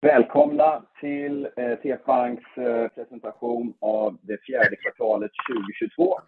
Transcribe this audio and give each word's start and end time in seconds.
Välkomna 0.00 0.82
till 1.00 1.48
TF 1.82 2.04
Banks 2.04 2.44
presentation 2.94 3.74
av 3.80 4.18
det 4.22 4.44
fjärde 4.44 4.76
kvartalet 4.76 5.30
2022. 5.50 6.18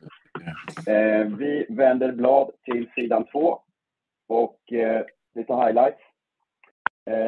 Vi 1.38 1.66
vänder 1.69 2.12
blad 2.12 2.51
till 2.64 2.90
sidan 2.94 3.24
2 3.24 3.58
och 4.28 4.58
lite 5.35 5.54
highlights. 5.54 6.01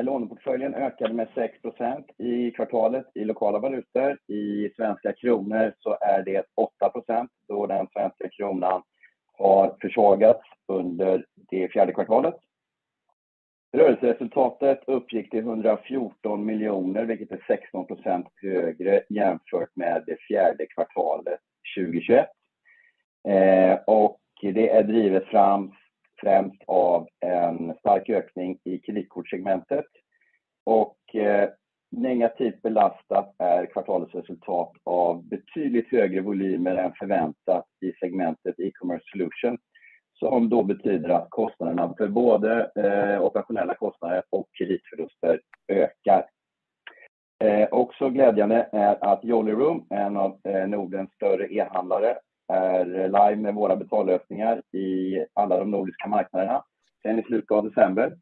Låneportföljen 0.02 0.74
ökade 0.74 1.14
med 1.14 1.28
6% 1.28 2.04
i 2.18 2.50
kvartalet 2.50 3.06
i 3.14 3.24
lokala 3.24 3.58
valutor. 3.58 4.18
I 4.26 4.70
svenska 4.76 5.12
kronor 5.12 5.74
så 5.78 5.98
är 6.00 6.22
det 6.22 6.44
8% 6.80 7.28
då 7.48 7.66
den 7.66 7.86
svenska 7.92 8.28
kronan 8.28 8.82
har 9.38 9.76
försvagats 9.80 10.42
under 10.68 11.26
det 11.50 11.68
fjärde 11.68 11.92
kvartalet. 11.92 12.34
Rörelseresultatet 13.72 14.80
uppgick 14.86 15.30
till 15.30 15.38
114 15.38 16.44
miljoner, 16.44 17.04
vilket 17.04 17.32
är 17.32 17.44
16 17.46 17.86
procent 17.86 18.26
högre 18.42 19.02
jämfört 19.08 19.76
med 19.76 20.02
det 20.06 20.16
fjärde 20.16 20.66
kvartalet 20.66 21.40
2021. 21.78 22.26
Eh, 23.28 23.78
det 24.54 24.70
är 24.70 24.82
drivet 24.82 25.24
främst 26.20 26.62
av 26.66 27.08
en 27.20 27.74
stark 27.74 28.08
ökning 28.08 28.58
i 28.64 28.78
kreditkortssegmentet. 28.78 29.86
Eh, 31.14 31.48
negativt 31.90 32.62
belastat 32.62 33.34
är 33.38 33.66
kvartalets 33.66 34.14
resultat 34.14 34.72
av 34.84 35.28
betydligt 35.28 35.90
högre 35.90 36.20
volymer 36.20 36.76
än 36.76 36.92
förväntat 36.98 37.66
i 37.80 37.92
segmentet 37.92 38.60
E-commerce 38.60 39.04
Solutions, 39.10 39.60
som 40.22 40.48
då 40.48 40.62
betyder 40.62 41.08
att 41.08 41.30
kostnaderna 41.30 41.94
för 41.98 42.08
både 42.08 42.70
eh, 42.76 43.22
operationella 43.22 43.74
kostnader 43.74 44.22
och 44.30 44.48
kreditförluster 44.58 45.40
ökar. 45.68 46.26
Eh, 47.44 47.68
också 47.70 48.10
glädjande 48.10 48.68
är 48.72 49.04
att 49.04 49.24
Jolly 49.24 49.52
Room, 49.52 49.86
en 49.90 50.16
av 50.16 50.38
eh, 50.44 50.68
Nordens 50.68 51.12
större 51.14 51.54
e-handlare, 51.54 52.18
är 52.48 52.84
live 52.84 53.36
med 53.36 53.54
våra 53.54 53.76
betallösningar 53.76 54.62
i 54.72 55.18
alla 55.34 55.58
de 55.58 55.70
nordiska 55.70 56.08
marknaderna 56.08 56.64
sedan 57.02 57.18
i 57.18 57.22
slutet 57.22 57.50
av 57.50 57.64
december. 57.64 58.16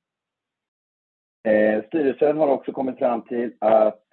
Styrelsen 1.86 2.36
har 2.36 2.48
också 2.48 2.72
kommit 2.72 2.98
fram 2.98 3.22
till 3.22 3.52
att 3.58 4.04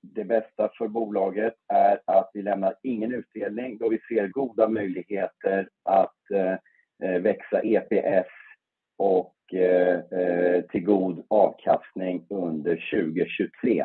det 0.00 0.24
bästa 0.24 0.70
för 0.78 0.88
bolaget 0.88 1.54
är 1.68 2.00
att 2.04 2.30
vi 2.34 2.42
lämnar 2.42 2.74
ingen 2.82 3.14
utdelning 3.14 3.78
då 3.78 3.88
vi 3.88 3.98
ser 4.08 4.28
goda 4.28 4.68
möjligheter 4.68 5.68
att 5.84 6.16
Eh, 7.02 7.20
växa 7.20 7.60
EPS 7.62 8.28
och 8.96 9.34
eh, 9.54 9.98
eh, 9.98 10.62
till 10.62 10.84
god 10.84 11.24
avkastning 11.28 12.26
under 12.30 12.90
2023. 12.90 13.84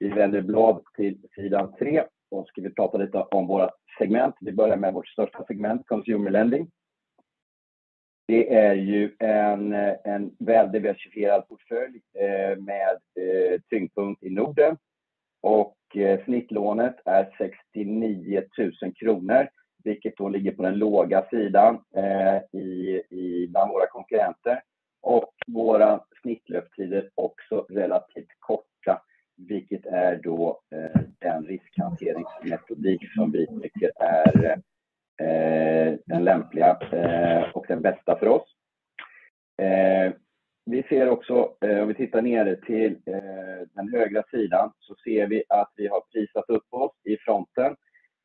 Vi 0.00 0.08
vänder 0.08 0.40
blad 0.40 0.84
till 0.96 1.18
sidan 1.34 1.74
3 1.78 2.04
och 2.30 2.48
ska 2.48 2.62
vi 2.62 2.74
prata 2.74 2.98
lite 2.98 3.18
om 3.18 3.46
våra 3.46 3.70
segment. 3.98 4.34
Vi 4.40 4.52
börjar 4.52 4.76
med 4.76 4.94
vårt 4.94 5.08
största 5.08 5.44
segment, 5.44 5.86
Consumer 5.86 6.30
Lending. 6.30 6.70
Det 8.28 8.54
är 8.54 8.74
ju 8.74 9.16
en 9.18 10.36
väldiversifierad 10.38 11.48
portfölj 11.48 12.00
med 12.58 12.98
tyngdpunkt 13.70 14.22
i 14.22 14.30
Norden 14.30 14.76
och 15.42 15.76
snittlånet 16.24 16.96
är 17.04 17.34
69 17.38 18.42
000 18.58 18.94
kronor, 18.94 19.48
vilket 19.84 20.16
då 20.16 20.28
ligger 20.28 20.52
på 20.52 20.62
den 20.62 20.78
låga 20.78 21.24
sidan 21.30 21.74
eh, 21.96 22.42
bland 23.48 23.70
våra 23.70 23.86
konkurrenter. 23.86 24.62
Våra 25.46 26.00
snittlöptider 26.22 27.10
också 27.14 27.66
relativt 27.68 28.30
korta, 28.38 29.02
vilket 29.36 29.86
är 29.86 30.16
då 30.16 30.60
eh, 30.74 31.00
den 31.18 31.44
riskhanteringsmetodik 31.44 33.12
som 33.14 33.32
vi 33.32 33.46
tycker 33.46 33.90
är 34.00 34.46
eh, 35.22 35.94
den 36.06 36.24
lämpliga 36.24 36.78
och 37.54 37.64
den 37.68 37.82
bästa 37.82 38.18
för 38.18 38.28
oss. 38.28 38.48
Vi 40.64 40.82
ser 40.88 41.08
också, 41.08 41.54
om 41.60 41.88
vi 41.88 41.94
tittar 41.94 42.22
nere 42.22 42.56
till 42.56 42.98
den 43.74 43.88
högra 43.92 44.22
sidan, 44.30 44.72
så 44.78 44.94
ser 45.04 45.26
vi 45.26 45.44
att 45.48 45.72
vi 45.76 45.86
har 45.86 46.00
prisat 46.00 46.44
upp 46.48 46.66
oss 46.70 46.92
i 47.04 47.16
fronten. 47.16 47.76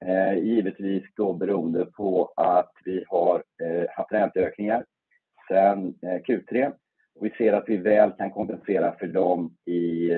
Eh, 0.05 0.37
givetvis 0.43 1.03
då 1.15 1.33
beroende 1.33 1.85
på 1.85 2.33
att 2.35 2.71
vi 2.85 3.03
har 3.07 3.43
eh, 3.63 3.89
haft 3.95 4.11
ränteökningar 4.11 4.85
sedan 5.47 5.95
eh, 6.01 6.21
Q3. 6.21 6.71
Vi 7.21 7.29
ser 7.29 7.53
att 7.53 7.69
vi 7.69 7.77
väl 7.77 8.11
kan 8.11 8.31
kompensera 8.31 8.95
för 8.99 9.07
dem 9.07 9.55
i 9.65 10.09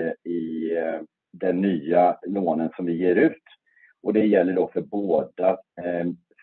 den 1.31 1.61
nya 1.61 2.19
lånen 2.27 2.69
som 2.75 2.85
vi 2.85 2.93
ger 2.93 3.15
ut. 3.15 3.43
Det 4.13 4.25
gäller 4.25 4.53
då 4.53 4.69
för 4.73 4.81
båda 4.81 5.57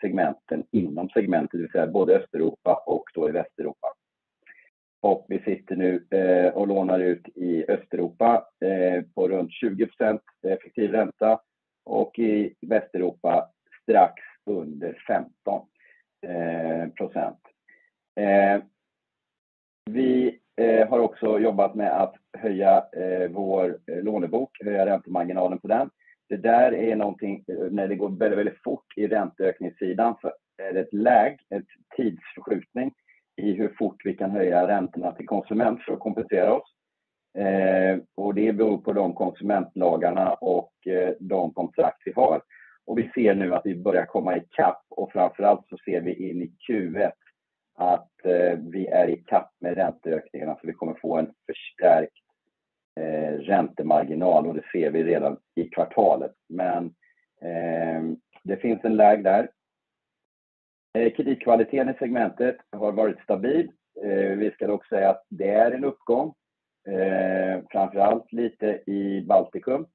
segmenten 0.00 0.64
inom 0.70 1.08
segmentet, 1.08 1.50
det 1.52 1.58
vill 1.58 1.70
säga 1.70 1.86
både 1.86 2.16
Östeuropa 2.16 2.82
och 2.86 3.04
då 3.14 3.28
i 3.28 3.32
Västeuropa. 3.32 3.88
Vi 5.28 5.38
sitter 5.38 5.76
nu 5.76 6.06
och 6.54 6.68
lånar 6.68 7.00
ut 7.00 7.28
i 7.34 7.64
Östeuropa 7.68 8.46
på 9.14 9.28
runt 9.28 9.50
20% 9.62 10.20
effektiv 10.42 10.90
ränta 10.90 11.40
och 11.86 12.18
i 12.18 12.54
Västeuropa 12.60 13.50
strax 13.82 14.22
under 14.46 14.98
15%. 15.08 15.66
Eh, 18.16 18.24
eh, 18.24 18.62
vi 19.90 20.38
eh, 20.56 20.88
har 20.88 20.98
också 20.98 21.38
jobbat 21.38 21.74
med 21.74 22.02
att 22.02 22.14
höja 22.38 22.84
vår 23.30 23.78
lånebok, 24.02 24.50
höja 24.64 24.86
räntemarginalen 24.86 25.58
på 25.58 25.68
den. 25.68 25.90
Det 26.28 26.36
där 26.36 26.74
är 26.74 26.96
någonting 26.96 27.44
när 27.70 27.88
det 27.88 27.94
går 27.94 28.08
väldigt 28.08 28.62
fort 28.64 28.86
i 28.96 29.06
ränteökningssidan 29.06 30.14
så 30.20 30.32
är 30.62 30.72
det 30.72 30.80
ett 30.80 30.92
läge, 30.92 31.38
en 31.48 31.66
tidsförskjutning 31.96 32.92
i 33.36 33.52
hur 33.52 33.74
fort 33.78 34.00
vi 34.04 34.14
kan 34.14 34.30
höja 34.30 34.68
räntorna 34.68 35.12
till 35.12 35.26
konsument 35.26 35.82
för 35.82 35.92
att 35.92 35.98
kompensera 35.98 36.52
oss. 36.52 36.75
Eh, 37.36 37.98
det 38.34 38.52
beror 38.52 38.78
på 38.78 38.92
de 38.92 39.14
konsumentlagarna 39.14 40.32
och 40.32 40.86
eh, 40.86 41.14
de 41.20 41.52
kontrakt 41.52 42.02
vi 42.04 42.12
har. 42.12 42.42
Vi 42.96 43.10
ser 43.14 43.34
nu 43.34 43.54
att 43.54 43.66
vi 43.66 43.76
börjar 43.76 44.06
komma 44.06 44.36
i 44.36 44.42
kapp 44.50 44.84
och 44.88 45.12
framför 45.12 45.42
allt 45.42 45.68
så 45.68 45.76
ser 45.84 46.00
vi 46.00 46.30
in 46.30 46.42
i 46.42 46.52
Q1 46.68 47.12
att 47.74 48.24
eh, 48.24 48.58
vi 48.58 48.86
är 48.86 49.08
i 49.08 49.16
kapp 49.16 49.50
med 49.60 49.74
ränteökningarna. 49.74 50.58
Vi 50.62 50.72
kommer 50.72 50.94
få 50.94 51.16
en 51.16 51.32
förstärkt 51.46 52.12
räntemarginal 53.38 54.46
och 54.46 54.54
det 54.54 54.64
ser 54.72 54.90
vi 54.90 55.04
redan 55.04 55.36
i 55.54 55.68
kvartalet. 55.68 56.32
Men 56.48 56.94
Det 58.42 58.56
finns 58.56 58.84
en 58.84 58.96
lag 58.96 59.24
där. 59.24 59.50
Kreditkvaliteten 60.94 61.88
i 61.88 61.94
segmentet 61.98 62.56
har 62.72 62.92
varit 62.92 63.20
stabil. 63.20 63.70
Vi 64.36 64.50
ska 64.54 64.66
dock 64.66 64.86
säga 64.86 65.10
att 65.10 65.22
det 65.28 65.50
är 65.50 65.70
en 65.70 65.84
uppgång, 65.84 66.34
Eh, 66.86 67.60
framför 67.70 67.98
allt 67.98 68.32
lite 68.32 68.80
i 68.86 69.20
Baltikum. 69.20 69.86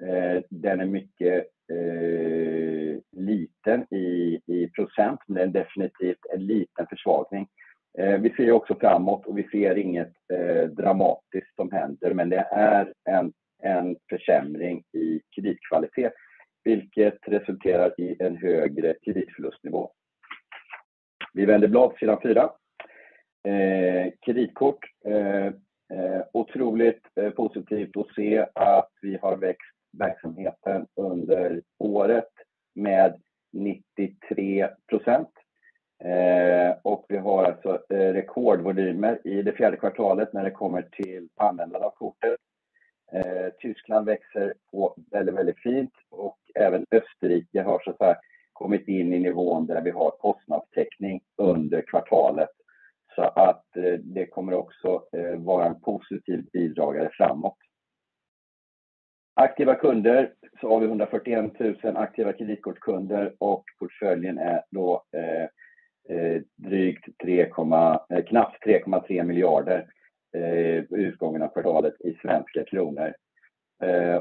Eh, 0.00 0.42
den 0.50 0.80
är 0.80 0.86
mycket 0.86 1.46
eh, 1.72 2.98
liten 3.12 3.86
i 3.94 4.70
procent, 4.74 5.20
men 5.26 5.52
det 5.52 5.58
är 5.60 5.64
definitivt 5.64 6.26
en 6.34 6.46
liten 6.46 6.86
försvagning. 6.86 7.48
Vi 8.20 8.30
ser 8.36 8.52
också 8.52 8.74
framåt 8.74 9.26
och 9.26 9.38
vi 9.38 9.48
ser 9.48 9.78
inget 9.78 10.12
dramatiskt 10.70 11.54
som 11.56 11.70
händer, 11.72 12.14
men 12.14 12.28
det 12.28 12.48
är 12.50 12.92
en 13.62 13.96
försämring 14.10 14.84
i 14.92 15.20
kreditkvalitet, 15.34 16.12
vilket 16.64 17.18
resulterar 17.26 18.00
i 18.00 18.16
en 18.18 18.36
högre 18.36 18.94
kreditförlustnivå. 19.04 19.90
Vi 21.32 21.44
vänder 21.44 21.68
blad 21.68 21.96
sidan 21.98 22.18
4. 22.22 22.50
Kreditkort. 24.26 24.84
Otroligt 26.44 27.02
eh, 27.16 27.30
positivt 27.30 27.96
att 27.96 28.14
se 28.14 28.46
att 28.54 28.90
vi 29.02 29.18
har 29.22 29.36
växt 29.36 29.76
verksamheten 29.98 30.86
under 30.96 31.62
året 31.78 32.30
med 32.74 33.22
93%. 33.56 35.26
Eh, 36.04 36.96
vi 37.08 37.16
har 37.16 37.44
alltså 37.44 37.82
eh, 37.90 38.12
rekordvolymer 38.12 39.20
i 39.24 39.42
det 39.42 39.52
fjärde 39.52 39.76
kvartalet 39.76 40.32
när 40.32 40.44
det 40.44 40.50
kommer 40.50 40.82
till 40.82 41.28
användande 41.36 41.86
av 41.86 41.90
kortet. 41.90 42.36
Tyskland 43.58 44.06
växer 44.06 44.54
på 44.70 44.96
väldigt 45.10 45.58
fint 45.58 45.92
och 46.10 46.38
även 46.54 46.86
Österrike 46.90 47.62
har 47.62 47.80
så 47.84 47.90
att 47.90 47.98
säga 47.98 48.16
kommit 48.52 48.88
in 48.88 49.14
i 49.14 49.18
nivån 49.18 49.66
där 49.66 49.82
vi 49.82 49.90
har 49.90 50.10
kostnadstäckning 50.10 51.20
under 51.36 51.82
kvartalet. 51.82 52.53
Så 53.14 53.22
eh, 53.76 53.92
Det 53.92 54.26
kommer 54.26 54.54
också 54.54 55.04
eh, 55.12 55.38
vara 55.38 55.66
en 55.66 55.80
positiv 55.80 56.44
bidragare 56.52 57.10
framåt. 57.12 57.56
Aktiva 59.34 59.74
kunder 59.74 60.32
så 60.60 60.68
har 60.68 60.80
vi 60.80 60.86
141 60.86 61.60
000 61.60 61.76
aktiva 61.96 62.32
kreditkortskunder 62.32 63.34
och 63.38 63.64
portföljen 63.78 64.38
är 64.38 64.62
då 64.70 65.04
eh, 65.12 66.42
drygt 66.56 67.04
knappt 68.28 68.64
3.3 68.66 69.22
miljarder 69.22 69.86
vid 70.90 70.92
utgången 70.92 71.42
av 71.42 71.48
kvartalet 71.48 72.00
i 72.00 72.14
svenska 72.14 72.64
kronor. 72.64 73.14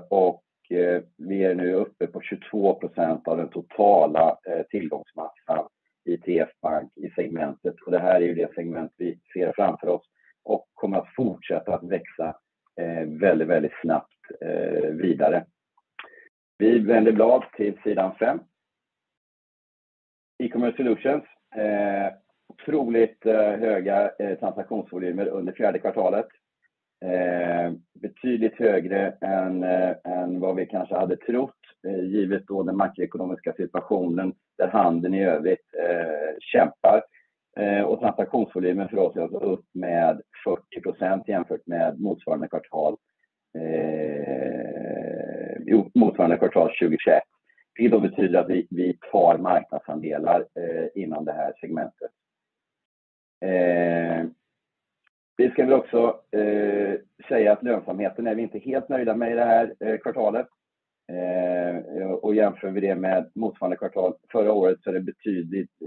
och 0.09 0.43
vi 1.17 1.43
är 1.43 1.55
nu 1.55 1.73
uppe 1.73 2.07
på 2.07 2.21
22% 2.21 3.27
av 3.27 3.37
den 3.37 3.49
totala 3.49 4.37
tillgångsmassan 4.69 5.67
ITF 6.05 6.49
Bank 6.61 6.91
i 6.95 7.09
segmentet. 7.09 7.75
Det 7.87 7.99
här 7.99 8.15
är 8.15 8.25
ju 8.25 8.33
det 8.33 8.53
segment 8.55 8.91
vi 8.97 9.19
ser 9.33 9.53
framför 9.55 9.87
oss 9.87 10.09
och 10.43 10.67
kommer 10.73 10.97
att 10.97 11.15
fortsätta 11.15 11.75
att 11.75 11.83
växa 11.83 12.35
eh, 12.81 13.07
väldigt 13.45 13.71
snabbt 13.81 14.41
eh, 14.41 14.89
vidare. 14.89 15.45
Vi 16.57 16.79
vänder 16.79 17.11
blad 17.11 17.43
till 17.55 17.77
sidan 17.83 18.15
5. 18.15 18.39
E-commerce 20.43 20.77
solutions. 20.77 21.23
Eh, 21.55 22.13
otroligt 22.47 23.23
höga 23.23 24.11
transaktionsvolymer 24.39 25.27
under 25.27 25.53
fjärde 25.53 25.79
kvartalet. 25.79 26.27
Betydligt 27.93 28.59
högre 28.59 29.11
än 29.11 30.39
vad 30.39 30.55
vi 30.55 30.65
kanske 30.65 30.95
hade 30.95 31.17
trott, 31.17 31.59
givet 32.03 32.47
då 32.47 32.63
den 32.63 32.77
makroekonomiska 32.77 33.53
situationen 33.53 34.33
där 34.57 34.67
handeln 34.67 35.13
i 35.13 35.25
övrigt 35.25 35.73
eh, 35.79 36.37
kämpar. 36.39 37.03
Eh, 37.57 37.99
transaktionsvolymen 37.99 38.89
för 38.89 38.97
oss 38.97 39.15
är 39.15 39.21
alltså 39.21 39.37
upp 39.37 39.65
med 39.73 40.21
40% 40.75 41.23
jämfört 41.27 41.67
med 41.67 41.99
motsvarande 41.99 42.47
kvartal 42.47 42.97
eh, 43.57 44.03
2021. 46.67 47.23
Det 47.75 47.99
betyder 47.99 48.39
att 48.39 48.49
vi 48.69 48.97
tar 49.11 49.37
marknadsandelar 49.37 50.45
inom 50.95 51.25
det 51.25 51.31
här 51.31 51.53
segmentet. 51.61 52.11
Vi 55.37 55.49
ska 55.49 55.65
väl 55.65 55.73
också 55.73 56.19
säga 57.27 57.51
att 57.51 57.63
lönsamheten 57.63 58.27
är 58.27 58.35
vi 58.35 58.41
inte 58.41 58.59
helt 58.59 58.89
nöjda 58.89 59.15
med 59.15 59.31
i 59.31 59.35
det 59.35 59.45
här 59.45 59.97
kvartalet. 59.97 60.47
Eh, 61.09 62.35
jämför 62.35 62.71
vi 62.71 62.81
det 62.81 62.95
med 62.95 63.31
motsvarande 63.35 63.77
kvartal 63.77 64.13
förra 64.31 64.53
året 64.53 64.79
så 64.83 64.89
är 64.89 64.93
det 64.93 65.13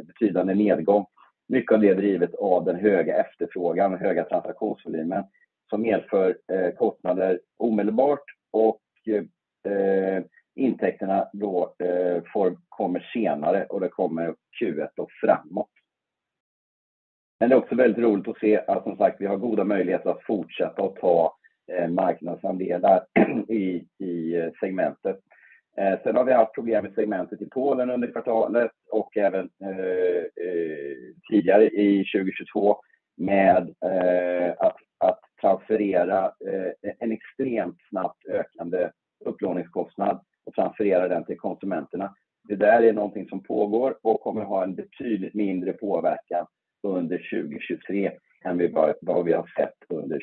betydande 0.05 0.55
nedgång. 0.55 1.07
Mycket 1.49 1.73
av 1.73 1.81
det 1.81 1.89
är 1.89 1.95
drivet 1.95 2.35
av 2.35 2.65
den 2.65 2.77
höga 2.77 3.17
efterfrågan 3.17 3.95
och 3.95 4.01
höga 4.01 4.25
transaktionsvolymen 4.25 5.25
som 5.71 5.83
medför 5.83 6.39
eh, 6.53 6.71
kostnader 6.71 7.41
omedelbart 7.57 8.25
och 8.51 8.81
eh, 9.07 10.25
intäkterna 10.55 11.29
då 11.33 11.75
kommer 12.69 13.11
senare 13.13 13.65
och 13.65 13.81
det 13.81 13.89
kommer 13.89 14.35
Q1 14.61 14.89
och 14.97 15.11
framåt. 15.21 15.71
Det 17.39 17.45
är 17.45 17.55
också 17.55 17.75
väldigt 17.75 18.05
roligt 18.05 18.29
att 18.29 18.39
se 18.39 18.59
att 18.67 18.83
som 18.83 18.97
sagt, 18.97 19.21
vi 19.21 19.27
har 19.27 19.37
goda 19.37 19.65
möjligheter 19.65 20.11
att 20.11 20.23
fortsätta 20.23 20.83
att 20.83 20.97
ta 20.97 21.37
Eh, 21.73 21.89
marknadsandelar 21.89 23.05
i 23.49 24.35
eh, 24.37 24.53
segmentet. 24.61 25.19
Eh, 25.77 25.99
sen 26.03 26.17
Har 26.17 26.25
vi 26.25 26.33
haft 26.33 26.55
problem 26.55 26.85
med 26.85 26.95
segmentet 26.95 27.43
i 27.43 27.47
Polen 27.47 27.91
under 27.91 28.13
kvartalet 28.13 28.71
och 28.91 29.17
även 29.17 29.51
tidigare 31.31 31.65
i 31.65 32.05
2022 32.15 32.77
med 33.17 33.75
att 34.99 35.21
transferera 35.41 36.33
en 36.99 37.13
extremt 37.13 37.77
snabbt 37.89 38.27
ökande 38.29 38.91
upplåningskostnad 39.25 40.21
och 40.47 40.55
transferera 40.55 41.09
den 41.09 41.25
till 41.25 41.39
konsumenterna. 41.39 42.15
Det 42.49 42.57
där 42.57 42.83
är 42.83 42.93
någonting 42.93 43.29
som 43.29 43.43
pågår 43.43 43.99
och 44.03 44.21
kommer 44.21 44.43
ha 44.43 44.65
en 44.65 44.75
betydligt 44.75 45.35
mindre 45.35 45.73
påverkan 45.73 46.47
under 46.83 47.45
2023 47.49 48.13
än 48.45 48.73
vad 49.01 49.25
vi 49.25 49.33
har 49.33 49.53
sett 49.57 49.77
under 49.89 50.21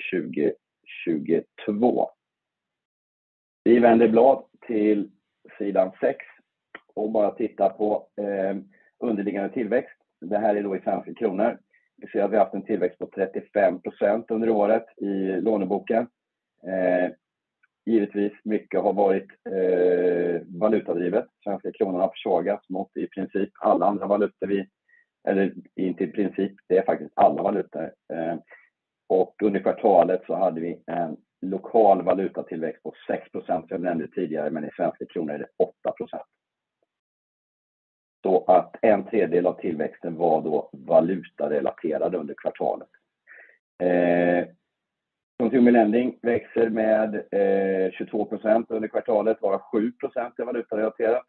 2022. 1.07 2.09
Vi 3.63 3.79
vänder 3.79 4.07
blad 4.07 4.43
till 4.67 5.11
sidan 5.57 5.91
6 5.99 6.17
och 6.93 7.11
bara 7.11 7.31
tittar 7.31 7.69
på 7.69 8.07
eh, 8.21 8.57
underliggande 8.99 9.49
tillväxt. 9.49 9.97
Det 10.21 10.37
här 10.37 10.55
är 10.55 10.63
då 10.63 10.75
i 10.75 10.81
svenska 10.81 11.13
kronor. 11.13 11.57
Vi 11.97 12.07
ser 12.07 12.23
att 12.23 12.31
vi 12.31 12.35
har 12.35 12.43
haft 12.43 12.55
en 12.55 12.65
tillväxt 12.65 12.99
på 12.99 13.05
35% 13.05 14.25
under 14.29 14.49
året 14.49 14.85
i 14.97 15.41
låneboken. 15.41 16.07
Eh, 16.67 17.11
givetvis 17.85 18.33
mycket 18.43 18.81
har 18.81 18.93
varit 18.93 19.27
eh, 19.49 20.41
valutadrivet. 20.47 21.25
Svenska 21.43 21.71
kronan 21.71 22.01
har 22.01 22.09
försvagats 22.09 22.69
mot 22.69 22.97
i 22.97 23.07
princip 23.07 23.49
alla 23.59 23.85
andra 23.85 24.07
valutor. 24.07 24.65
Eller 25.27 25.53
inte 25.75 26.03
i 26.03 26.07
princip, 26.07 26.51
det 26.67 26.77
är 26.77 26.85
faktiskt 26.85 27.13
alla 27.15 27.43
valutor. 27.43 27.91
Under 29.43 29.59
kvartalet 29.59 30.23
så 30.25 30.35
hade 30.35 30.61
vi 30.61 30.83
en 30.85 31.17
lokal 31.41 32.01
valutatillväxt 32.01 32.83
på 32.83 32.93
6% 33.09 33.45
som 33.45 33.65
jag 33.69 33.81
nämnde 33.81 34.07
tidigare, 34.07 34.49
men 34.49 34.65
i 34.65 34.69
svenska 34.75 35.05
kronor 35.05 35.33
är 35.33 35.39
det 35.39 35.47
8%. 35.83 36.23
Att 38.47 38.75
en 38.81 39.05
tredjedel 39.05 39.45
av 39.45 39.53
tillväxten 39.53 40.15
var 40.15 40.41
då 40.41 40.69
valutarelaterad 40.73 42.15
under 42.15 42.33
kvartalet. 42.37 42.89
Eh, 43.83 44.47
Consumer 45.39 45.71
lending 45.71 46.19
växer 46.21 46.69
med 46.69 47.15
eh, 47.15 47.91
22% 47.91 48.65
under 48.69 48.87
kvartalet, 48.87 49.41
varav 49.41 49.61
7% 49.73 49.91
är 50.37 50.45
valutarelaterat. 50.45 51.23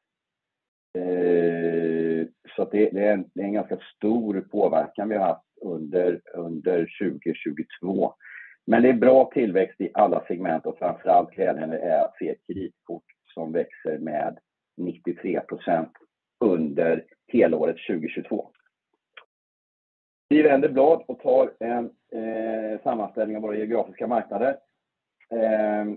Eh, 0.99 2.27
det 2.71 2.99
är 2.99 3.25
en 3.35 3.53
ganska 3.53 3.79
stor 3.97 4.41
påverkan 4.41 5.09
vi 5.09 5.17
har 5.17 5.27
haft 5.27 5.54
under 5.65 6.89
2022. 7.01 8.15
Men 8.67 8.83
Det 8.83 8.89
är 8.89 8.93
bra 8.93 9.31
tillväxt 9.35 9.81
i 9.81 9.91
alla 9.95 10.25
segment 10.27 10.67
och 10.67 10.79
framför 10.79 11.09
allt 11.09 11.31
glädjande 11.31 11.79
är 11.79 12.05
att 12.05 12.17
se 12.19 12.35
kreditkort 12.47 13.05
som 13.35 13.53
växer 13.53 13.99
med 13.99 14.39
93% 14.81 15.89
under 16.41 17.05
helåret 17.27 17.77
2022. 17.89 18.51
Vi 20.29 20.43
vänder 20.43 20.69
blad 20.69 21.05
och 21.09 21.21
tar 21.21 21.53
en 21.61 21.85
eh, 22.13 22.83
sammanställning 22.83 23.37
av 23.37 23.43
våra 23.43 23.57
geografiska 23.57 24.07
marknader. 24.07 24.57
Eh, 25.31 25.95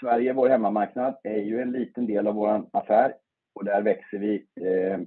Sverige, 0.00 0.32
vår 0.32 0.48
hemmamarknad, 0.48 1.16
är 1.22 1.38
ju 1.38 1.60
en 1.60 1.72
liten 1.72 2.06
del 2.06 2.26
av 2.26 2.34
vår 2.34 2.66
affär 2.72 3.14
och 3.54 3.64
där 3.64 3.82
växer 3.82 4.18
vi 4.18 4.46
eh, 4.60 4.98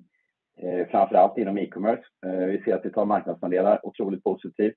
Eh, 0.62 0.88
framför 0.88 1.16
allt 1.16 1.38
inom 1.38 1.57
e-commerce. 1.57 2.04
Eh, 2.25 2.46
vi 2.46 2.62
ser 2.62 2.75
att 2.75 2.86
vi 2.86 2.92
tar 2.92 3.06
marknadsandelar, 3.06 3.86
otroligt 3.86 4.24
positivt. 4.24 4.75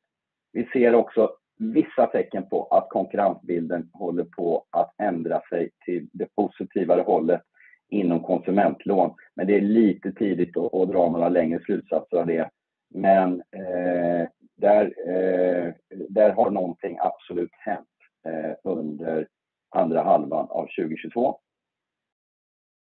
Vi 0.52 0.64
ser 0.72 0.94
också 0.94 1.30
vissa 1.58 2.06
tecken 2.06 2.48
på 2.48 2.64
att 2.64 2.88
konkurrensbilden 2.88 3.90
håller 3.92 4.24
på 4.24 4.64
att 4.70 4.94
ändra 4.98 5.40
sig 5.50 5.70
till 5.84 6.08
det 6.12 6.34
positivare 6.36 7.00
hållet 7.00 7.42
inom 7.88 8.20
konsumentlån. 8.22 9.14
Men 9.34 9.46
Det 9.46 9.56
är 9.56 9.60
lite 9.60 10.12
tidigt 10.12 10.56
att 10.56 10.88
dra 10.88 11.10
några 11.10 11.28
längre 11.28 11.60
slutsatser 11.64 12.16
av 12.16 12.26
det. 12.26 12.50
Men 12.94 13.32
eh, 13.40 14.28
Där 16.08 16.30
har 16.30 16.50
någonting 16.50 16.98
absolut 17.00 17.52
hänt 17.52 17.88
under 18.64 19.28
andra 19.70 20.02
halvan 20.02 20.46
av 20.50 20.68
2022. 20.78 21.38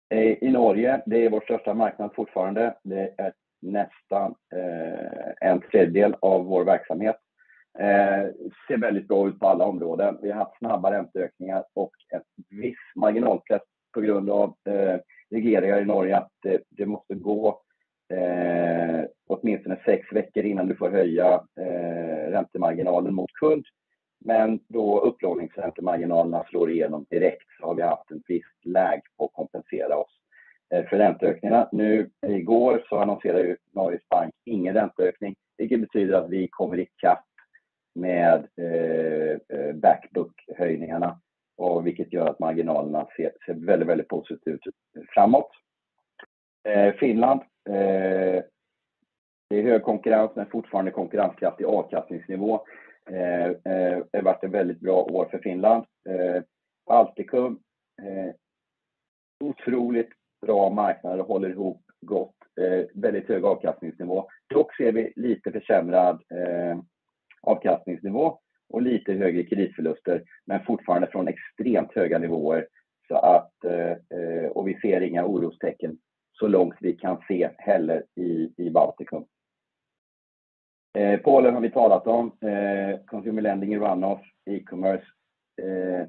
Eh, 0.08 0.44
I 0.44 0.50
Norge, 0.50 1.02
det 1.06 1.24
är 1.24 1.30
vår 1.30 1.40
största 1.40 1.74
marknad 1.74 2.10
fortfarande. 2.14 2.74
Det 2.82 3.14
är 3.18 3.32
nästan 3.62 4.34
eh, 4.54 5.48
en 5.50 5.60
tredjedel 5.60 6.16
av 6.20 6.44
vår 6.44 6.64
verksamhet. 6.64 7.16
Eh, 7.78 8.26
ser 8.68 8.78
väldigt 8.78 9.08
bra 9.08 9.28
ut 9.28 9.38
på 9.38 9.46
alla 9.48 9.64
områden. 9.64 10.18
Vi 10.22 10.30
har 10.30 10.38
haft 10.38 10.58
snabba 10.58 10.92
ränteökningar 10.92 11.64
och 11.74 11.90
en 12.08 12.22
viss 12.60 12.78
marginalpress 12.96 13.62
på 13.94 14.00
grund 14.00 14.30
av 14.30 14.54
regleringar 15.30 15.80
i 15.80 15.84
Norge 15.84 16.16
att 16.16 16.32
det 16.70 16.86
måste 16.86 17.14
gå 17.14 17.60
åtminstone 19.28 19.80
sex 19.84 20.12
veckor 20.12 20.44
innan 20.44 20.68
du 20.68 20.76
får 20.76 20.90
höja 20.90 21.42
räntemarginalen 22.30 23.14
mot 23.14 23.32
kund. 23.32 23.64
Men 24.24 24.60
Då 24.68 25.00
upplåningsräntemarginalerna 25.00 26.44
slår 26.44 26.70
igenom 26.70 27.06
direkt 27.10 27.46
så 27.60 27.66
har 27.66 27.74
vi 27.74 27.82
haft 27.82 28.10
en 28.10 28.22
viss 28.28 28.44
läge 28.64 29.02
på 29.16 29.24
att 29.24 29.32
kompensera 29.32 29.96
oss 29.96 30.20
eh, 30.74 30.84
för 30.84 30.96
ränteökningarna. 30.98 31.68
Nu 31.72 32.10
igår 32.26 32.84
så 32.88 32.98
annonserade 32.98 33.42
ju 33.42 33.56
Norges 33.72 34.08
Bank 34.08 34.34
ingen 34.44 34.74
ränteökning, 34.74 35.34
vilket 35.58 35.80
betyder 35.80 36.14
att 36.14 36.30
vi 36.30 36.48
kommer 36.48 36.78
ikapp 36.78 37.24
med 37.94 38.46
eh, 38.56 39.58
eh, 39.58 39.74
backbook-höjningarna 39.74 41.20
och 41.56 41.86
vilket 41.86 42.12
gör 42.12 42.26
att 42.26 42.38
marginalerna 42.38 43.06
ser 43.16 43.54
väldigt 43.86 44.08
positivt 44.08 44.66
ut 44.66 44.74
framåt. 45.14 45.50
Eh, 46.68 46.94
Finland, 46.94 47.40
det 49.50 49.58
är 49.58 49.62
hög 49.62 49.82
konkurrens 49.82 50.30
men 50.34 50.46
fortfarande 50.46 50.90
konkurrenskraftig 50.90 51.64
avkastningsnivå. 51.64 52.66
Eh, 53.10 53.46
eh, 53.46 54.02
det 54.12 54.18
har 54.18 54.22
varit 54.22 54.44
ett 54.44 54.50
väldigt 54.50 54.80
bra 54.80 55.02
år 55.02 55.28
för 55.30 55.38
Finland. 55.38 55.84
Eh, 56.08 56.42
Baltikum, 56.86 57.58
otroligt 59.44 60.10
bra 60.46 60.70
marknader. 60.70 61.24
håller 61.24 61.50
ihop 61.50 61.82
gott. 62.00 62.34
Väldigt 62.94 63.28
hög 63.28 63.44
avkastningsnivå. 63.44 64.28
Dock 64.54 64.76
ser 64.76 64.92
vi 64.92 65.12
lite 65.16 65.52
försämrad 65.52 66.22
avkastningsnivå 67.42 68.38
och 68.68 68.82
lite 68.82 69.12
högre 69.12 69.42
kreditförluster, 69.42 70.22
men 70.44 70.64
fortfarande 70.64 71.06
från 71.06 71.28
extremt 71.28 71.92
höga 71.94 72.18
nivåer 72.18 72.66
Så 73.08 73.16
att, 73.16 73.52
och 74.50 74.68
vi 74.68 74.74
ser 74.80 75.00
inga 75.00 75.26
orostecken 75.26 75.98
så 76.32 76.48
långt 76.48 76.76
vi 76.80 76.92
kan 76.92 77.22
se 77.28 77.50
heller 77.58 78.04
i 78.56 78.70
Baltikum. 78.70 79.24
Eh, 80.96 81.20
Polen 81.20 81.54
har 81.54 81.60
vi 81.60 81.70
talat 81.70 82.06
om. 82.06 82.32
Eh, 82.40 83.00
consumer 83.06 83.42
lending 83.42 83.74
i 83.74 83.78
runoff, 83.78 84.20
e-commerce 84.50 85.04
eh, 85.62 86.06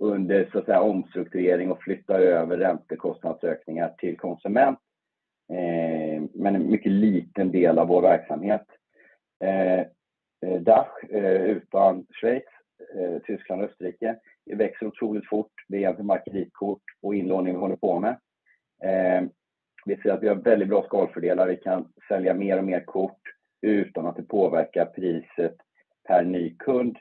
under 0.00 0.48
så 0.52 0.58
att 0.58 0.64
säga 0.64 0.80
omstrukturering 0.80 1.70
och 1.70 1.82
flyttar 1.82 2.20
över 2.20 2.56
räntekostnadsökningar 2.56 3.94
till 3.98 4.16
konsument. 4.16 4.78
Men 6.32 6.54
en 6.54 6.70
mycket 6.70 6.92
liten 6.92 7.52
del 7.52 7.78
av 7.78 7.88
vår 7.88 8.02
verksamhet. 8.02 8.66
DACH 10.60 11.04
utan 11.44 12.06
Schweiz, 12.20 12.44
Tyskland 13.24 13.62
och 13.62 13.68
Österrike. 13.68 14.16
Det 14.46 14.54
växer 14.54 14.86
otroligt 14.86 15.28
fort. 15.28 15.52
Det 15.68 15.76
är 15.76 15.80
egentligen 15.80 16.18
kreditkort 16.26 16.82
och 17.02 17.14
inlåning 17.14 17.54
vi 17.54 17.60
håller 17.60 17.76
på 17.76 18.00
med. 18.00 18.16
Vi 19.86 19.96
ser 19.96 20.10
att 20.10 20.22
vi 20.22 20.28
har 20.28 20.34
väldigt 20.34 20.68
bra 20.68 20.82
skalfördelar. 20.82 21.46
Vi 21.46 21.56
kan 21.56 21.92
sälja 22.08 22.34
mer 22.34 22.58
och 22.58 22.64
mer 22.64 22.80
kort 22.80 23.35
utan 23.60 24.06
att 24.06 24.16
det 24.16 24.22
påverkar 24.22 24.84
priset 24.84 25.56
per 26.08 26.24
ny 26.24 26.56
kund. 26.58 26.98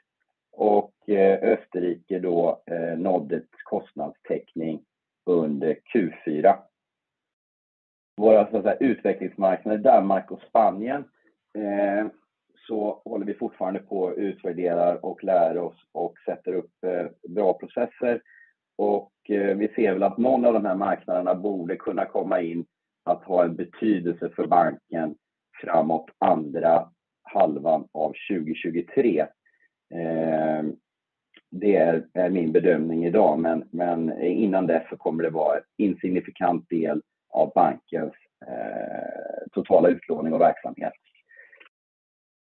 Eh, 1.08 1.50
Österrike 1.52 2.20
då 2.20 2.64
eh, 2.66 2.98
nådde 2.98 3.42
kostnadstäckning 3.64 4.82
under 5.26 5.76
Q4. 5.94 6.56
Våra 8.18 8.52
så 8.52 8.58
att 8.58 8.64
säga 8.64 8.76
utvecklingsmarknader, 8.76 9.78
Danmark 9.78 10.32
och 10.32 10.42
Spanien, 10.50 11.04
eh, 11.58 12.08
så 12.68 13.02
håller 13.06 13.26
vi 13.26 13.34
fortfarande 13.34 13.80
på 13.80 14.08
att 14.08 14.18
utvärdera 14.18 14.98
och 14.98 15.24
lära 15.24 15.64
oss 15.64 15.88
och 15.92 16.14
sätter 16.26 16.54
upp 16.54 16.72
bra 17.28 17.54
processer. 17.54 18.22
Vi 19.28 19.72
ser 19.76 19.94
väl 19.94 20.04
att 20.04 20.18
någon 20.18 20.46
av 20.46 20.54
de 20.54 20.66
här 20.66 20.76
marknaderna 20.76 21.36
borde 21.36 21.76
kunna 21.76 22.06
komma 22.06 22.42
in 22.42 22.66
att 23.04 23.24
ha 23.24 23.44
en 23.44 23.56
betydelse 23.56 24.30
för 24.30 24.48
banken 24.48 25.16
framåt 25.62 26.06
andra 26.20 26.90
halvan 27.24 27.88
av 27.92 28.14
2023. 28.32 29.28
Ehm, 29.94 30.76
det 31.52 31.76
är 32.14 32.30
min 32.30 32.52
bedömning 32.52 33.06
idag, 33.06 33.40
men, 33.40 33.68
men 33.72 34.22
innan 34.22 34.68
dess 34.68 34.90
så 34.90 34.98
kommer 34.98 35.24
det 35.24 35.30
vara 35.30 35.58
en 35.58 35.64
insignifikant 35.78 36.70
del 36.70 37.02
av 37.30 37.52
bankens 37.56 38.14
eh, 38.48 39.48
totala 39.52 39.90
utlåning 39.90 40.34
och 40.34 40.42
verksamhet. 40.42 40.94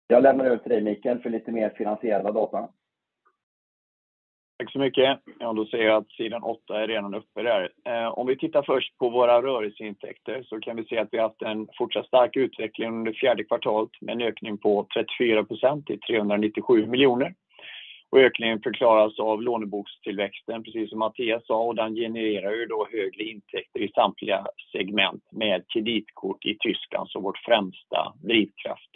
Jag 0.08 0.24
lämnar 0.24 0.46
över 0.46 0.58
till 0.58 0.72
dig 0.72 0.82
Mikael 0.82 1.20
för 1.20 1.30
lite 1.30 1.52
mer 1.52 1.70
finansiella 1.70 2.32
data. 2.32 2.70
Tack 4.58 4.72
så 4.72 4.80
mycket. 4.80 5.20
Då 5.40 5.66
ser 5.66 5.84
jag 5.84 5.98
att 5.98 6.12
sidan 6.12 6.44
8 6.44 6.82
är 6.84 6.88
redan 6.88 7.14
uppe 7.14 7.44
där. 7.44 7.70
Eh, 7.86 8.08
om 8.08 8.28
vi 8.28 8.38
tittar 8.38 8.64
först 8.64 8.98
på 8.98 9.10
våra 9.10 9.42
rörelseintäkter 9.42 10.44
så 10.44 10.60
kan 10.60 10.76
vi 10.76 10.86
se 10.86 10.98
att 10.98 11.08
vi 11.12 11.20
haft 11.20 11.42
en 11.42 11.68
fortsatt 11.78 12.08
stark 12.08 12.36
utveckling 12.36 12.90
under 12.90 13.14
fjärde 13.14 13.44
kvartalet 13.44 13.90
med 14.02 14.14
en 14.14 14.22
ökning 14.22 14.58
på 14.58 14.88
34% 15.18 15.86
till 15.86 16.00
397 16.00 16.86
miljoner. 16.86 17.34
Ökningen 18.16 18.62
förklaras 18.62 19.20
av 19.20 19.42
lånebokstillväxten, 19.42 20.64
precis 20.64 20.90
som 20.90 21.00
Mattias 21.00 21.48
sa, 21.48 21.64
och 21.64 21.76
den 21.76 21.96
genererar 21.96 22.52
ju 22.52 22.66
då 22.66 22.88
högre 22.92 23.24
intäkter 23.24 23.80
i 23.80 23.92
samtliga 23.96 24.46
segment 24.72 25.24
med 25.32 25.64
kreditkort 25.74 26.46
i 26.46 26.58
Tyskland 26.60 27.10
som 27.10 27.24
vårt 27.24 27.38
främsta 27.38 28.14
drivkraft. 28.24 28.92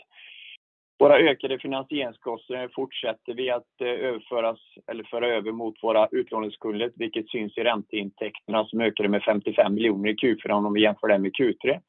Våra 1.00 1.18
ökade 1.20 1.60
finansieringskostnader 1.60 2.70
fortsätter 2.76 3.34
vi 3.34 3.50
att 3.50 3.82
eh, 3.82 3.88
överföras 3.88 4.60
eller 4.92 5.04
föra 5.04 5.28
över 5.28 5.52
mot 5.52 5.84
våra 5.84 6.08
utlåningsskulder, 6.12 6.92
vilket 6.96 7.30
syns 7.30 7.58
i 7.58 7.64
ränteintäkterna 7.64 8.66
som 8.66 8.82
ökade 8.82 9.10
med 9.10 9.24
55 9.24 9.74
miljoner 9.74 10.10
i 10.10 10.16
Q4 10.16 10.52
om 10.52 10.74
vi 10.74 10.82
jämför 10.82 11.08
det 11.08 11.20
med 11.20 11.32
Q3. 11.32 11.80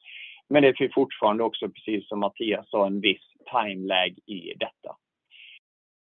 Men 0.49 0.63
Det 0.63 0.77
finns 0.77 0.93
fortfarande 0.93 1.43
också, 1.43 1.69
precis 1.69 2.07
som 2.07 2.19
Mattias 2.19 2.69
sa, 2.69 2.87
en 2.87 3.01
viss 3.01 3.21
timelag 3.51 4.15
i 4.25 4.53
detta. 4.59 4.95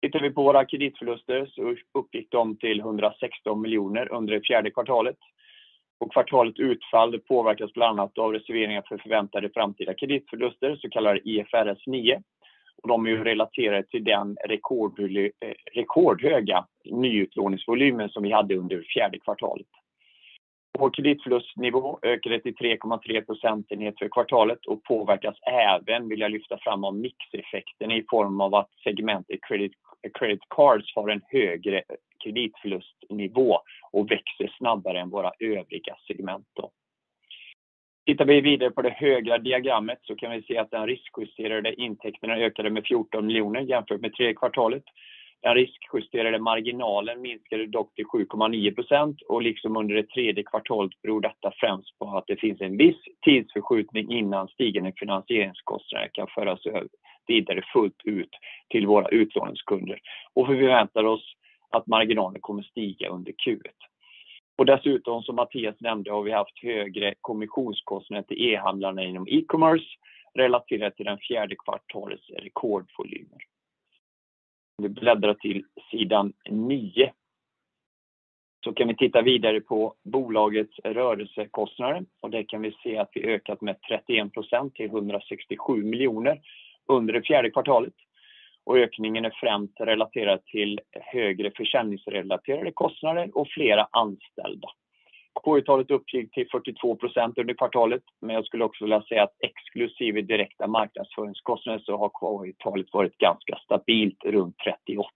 Tittar 0.02 0.20
vi 0.20 0.30
på 0.30 0.42
våra 0.42 0.64
kreditförluster 0.64 1.46
så 1.46 1.76
uppgick 1.98 2.30
de 2.30 2.56
till 2.56 2.80
116 2.80 3.60
miljoner 3.60 4.12
under 4.12 4.34
det 4.34 4.46
fjärde 4.46 4.70
kvartalet. 4.70 5.16
Kvartalets 6.12 6.58
utfall 6.58 7.18
påverkas 7.18 7.72
bland 7.72 8.00
annat 8.00 8.18
av 8.18 8.32
reserveringar 8.32 8.82
för 8.88 8.98
förväntade 8.98 9.50
framtida 9.54 9.94
kreditförluster, 9.94 10.76
så 10.76 10.90
kallade 10.90 11.28
IFRS 11.28 11.86
9. 11.86 12.22
De 12.88 13.06
är 13.06 13.10
ju 13.10 13.24
relaterade 13.24 13.82
till 13.82 14.04
den 14.04 14.36
eh, 14.48 15.54
rekordhöga 15.72 16.66
nyutlåningsvolymen 16.84 18.08
som 18.08 18.22
vi 18.22 18.32
hade 18.32 18.56
under 18.56 18.82
fjärde 18.94 19.18
kvartalet. 19.18 19.66
Vår 20.78 20.90
kreditförlustnivå 20.90 21.98
ökade 22.02 22.40
till 22.40 22.54
3.3 22.54 23.26
procentenheter 23.26 23.98
för 23.98 24.08
kvartalet 24.08 24.66
och 24.66 24.84
påverkas 24.84 25.36
även, 25.42 26.08
vill 26.08 26.20
jag 26.20 26.30
lyfta 26.30 26.58
fram, 26.58 26.84
av 26.84 26.94
mixeffekten 26.94 27.90
i 27.90 28.04
form 28.10 28.40
av 28.40 28.54
att 28.54 28.70
segmentet 28.84 29.40
credit 30.12 30.42
cards 30.48 30.94
har 30.94 31.08
en 31.08 31.22
högre 31.28 31.82
kreditförlustnivå 32.24 33.58
och 33.92 34.10
växer 34.10 34.54
snabbare 34.58 35.00
än 35.00 35.10
våra 35.10 35.32
övriga 35.40 35.96
segment 36.06 36.46
då. 36.52 36.70
Tittar 38.06 38.24
vi 38.24 38.40
vidare 38.40 38.70
på 38.70 38.82
det 38.82 38.90
högra 38.90 39.38
diagrammet 39.38 39.98
så 40.02 40.16
kan 40.16 40.30
vi 40.30 40.42
se 40.42 40.58
att 40.58 40.70
den 40.70 40.86
riskjusterade 40.86 41.74
intäkterna 41.74 42.36
ökade 42.36 42.70
med 42.70 42.86
14 42.86 43.26
miljoner 43.26 43.60
jämfört 43.60 44.00
med 44.00 44.14
tredje 44.14 44.34
kvartalet. 44.34 44.82
Den 45.42 45.54
riskjusterade 45.54 46.38
marginalen 46.38 47.20
minskade 47.20 47.66
dock 47.66 47.94
till 47.94 48.04
7.9% 48.04 49.16
och 49.28 49.42
liksom 49.42 49.76
under 49.76 49.94
det 49.94 50.08
tredje 50.08 50.44
kvartalet 50.44 51.02
beror 51.02 51.20
detta 51.20 51.52
främst 51.56 51.98
på 51.98 52.16
att 52.16 52.24
det 52.26 52.36
finns 52.36 52.60
en 52.60 52.76
viss 52.76 52.96
tidsförskjutning 53.24 54.12
innan 54.12 54.48
stigande 54.48 54.92
finansieringskostnader 54.96 56.10
kan 56.12 56.26
föras 56.26 56.60
vidare 57.26 57.62
fullt 57.72 58.00
ut 58.04 58.30
till 58.70 58.86
våra 58.86 59.08
utlåningskunder. 59.08 59.98
Vi 60.34 60.44
förväntar 60.44 61.04
oss 61.04 61.32
att 61.70 61.86
marginalen 61.86 62.40
kommer 62.40 62.62
stiga 62.62 63.08
under 63.08 63.32
Q1. 63.32 63.91
Dessutom, 64.64 65.22
som 65.22 65.36
Mattias 65.36 65.80
nämnde, 65.80 66.10
har 66.10 66.22
vi 66.22 66.32
haft 66.32 66.62
högre 66.62 67.14
kommissionskostnader 67.20 68.22
till 68.22 68.42
e-handlarna 68.48 69.02
inom 69.02 69.28
e-commerce 69.28 69.86
relaterat 70.34 70.96
till 70.96 71.06
den 71.06 71.18
fjärde 71.18 71.56
kvartalets 71.56 72.30
rekordvolymer. 72.30 73.38
Vi 74.82 74.88
bläddrar 74.88 75.34
till 75.34 75.64
sidan 75.90 76.32
9. 76.50 77.12
Så 78.64 78.72
Kan 78.72 78.88
vi 78.88 78.96
titta 78.96 79.22
vidare 79.22 79.60
på 79.60 79.94
bolagets 80.02 80.78
rörelsekostnader 80.78 82.04
och 82.20 82.30
där 82.30 82.42
kan 82.42 82.62
vi 82.62 82.76
se 82.82 82.98
att 82.98 83.10
vi 83.14 83.24
ökat 83.24 83.60
med 83.60 83.76
31% 84.10 84.72
till 84.72 84.86
167 84.86 85.84
miljoner 85.84 86.40
under 86.86 87.14
det 87.14 87.22
fjärde 87.22 87.50
kvartalet. 87.50 87.94
Ökningen 88.70 89.24
är 89.24 89.32
främst 89.40 89.80
relaterad 89.80 90.44
till 90.44 90.80
högre 90.92 91.50
försäljningsrelaterade 91.56 92.72
kostnader 92.72 93.30
och 93.34 93.48
flera 93.48 93.88
anställda. 93.90 94.68
K/I-talet 95.34 95.90
uppgick 95.90 96.34
till 96.34 96.48
42% 96.48 97.32
under 97.36 97.54
kvartalet, 97.54 98.02
men 98.20 98.34
jag 98.34 98.46
skulle 98.46 98.64
också 98.64 98.84
vilja 98.84 99.02
säga 99.02 99.22
att 99.22 99.36
exklusive 99.40 100.22
direkta 100.22 100.66
marknadsföringskostnader 100.66 101.78
så 101.78 101.96
har 101.96 102.08
K/I-talet 102.08 102.86
varit 102.92 103.18
ganska 103.18 103.56
stabilt 103.64 104.24
runt 104.24 104.56
38 104.58 105.08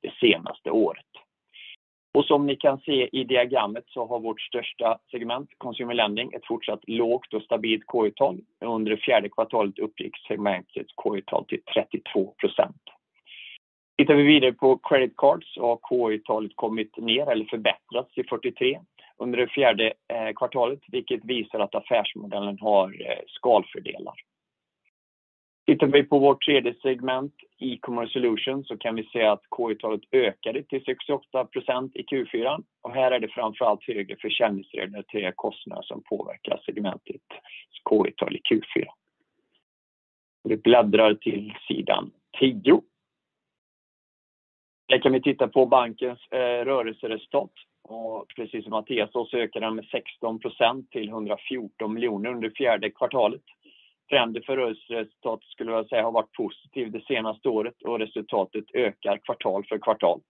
det 0.00 0.12
senaste 0.20 0.70
året. 0.70 1.13
Som 2.22 2.46
ni 2.46 2.56
kan 2.56 2.78
se 2.78 3.08
i 3.12 3.24
diagrammet 3.24 3.84
så 3.86 4.06
har 4.06 4.20
vårt 4.20 4.40
största 4.40 4.98
segment, 5.10 5.50
consumer 5.58 5.94
lending, 5.94 6.32
ett 6.32 6.46
fortsatt 6.46 6.80
lågt 6.86 7.34
och 7.34 7.42
stabilt 7.42 7.86
K-tal. 7.86 8.38
Under 8.60 8.90
det 8.90 8.96
fjärde 8.96 9.28
kvartalet 9.28 9.78
uppgick 9.78 10.16
segmentets 10.28 10.92
K-tal 10.94 11.44
till 11.44 11.62
32 11.74 12.34
procent. 12.40 12.82
Tittar 13.98 14.14
vi 14.14 14.22
vidare 14.22 14.52
på 14.52 14.78
credit 14.78 15.16
cards 15.16 15.54
så 15.54 15.66
har 15.66 15.76
KU-talet 15.76 16.52
kommit 16.54 16.96
ner 16.96 17.30
eller 17.30 17.44
förbättrats 17.44 18.14
till 18.14 18.28
43 18.28 18.80
under 19.18 19.38
det 19.38 19.48
fjärde 19.48 19.92
eh, 20.08 20.32
kvartalet, 20.36 20.80
vilket 20.88 21.24
visar 21.24 21.60
att 21.60 21.74
affärsmodellen 21.74 22.58
har 22.60 22.86
eh, 23.00 23.18
skalfördelar. 23.26 24.14
Tittar 25.66 25.86
vi 25.86 26.02
på 26.02 26.18
vårt 26.18 26.44
tredje 26.44 26.74
segment, 26.82 27.34
e-commerce 27.58 28.12
solutions, 28.12 28.68
så 28.68 28.76
kan 28.76 28.94
vi 28.94 29.04
se 29.04 29.22
att 29.22 29.42
KI-talet 29.56 30.00
ökade 30.12 30.62
till 30.62 30.84
68% 30.84 31.90
i 31.94 32.02
Q4. 32.02 32.64
Här 32.94 33.10
är 33.10 33.20
det 33.20 33.28
framför 33.28 33.64
allt 33.64 33.84
högre 33.84 34.16
försäljningsrelaterade 34.16 35.32
kostnader 35.36 35.82
som 35.82 36.02
påverkar 36.02 36.62
segmentets 36.66 37.24
KI-tal 37.90 38.36
i 38.36 38.40
Q4. 38.50 38.86
Vi 40.44 40.56
bläddrar 40.56 41.14
till 41.14 41.54
sidan 41.68 42.10
10. 42.38 42.80
Där 44.88 44.98
kan 44.98 45.12
vi 45.12 45.22
titta 45.22 45.48
på 45.48 45.66
bankens 45.66 46.20
eh, 46.30 46.64
rörelseresultat. 46.64 47.50
Precis 48.36 48.64
som 48.64 48.70
Mattias 48.70 49.12
sa 49.12 49.26
så 49.30 49.36
ökade 49.36 49.66
den 49.66 49.74
med 49.74 49.84
16% 50.20 50.86
till 50.90 51.08
114 51.08 51.94
miljoner 51.94 52.30
under 52.30 52.50
fjärde 52.50 52.90
kvartalet. 52.90 53.42
Trenden 54.10 54.42
för 54.46 54.56
rörelseresultatet 54.56 55.48
skulle 55.48 55.72
jag 55.72 55.88
säga 55.88 56.02
har 56.02 56.12
varit 56.12 56.32
positiv 56.32 56.90
det 56.90 57.04
senaste 57.04 57.48
året 57.48 57.82
och 57.82 57.98
resultatet 57.98 58.64
ökar 58.74 59.18
kvartal 59.24 59.64
för 59.68 59.78
kvartal. 59.78 60.20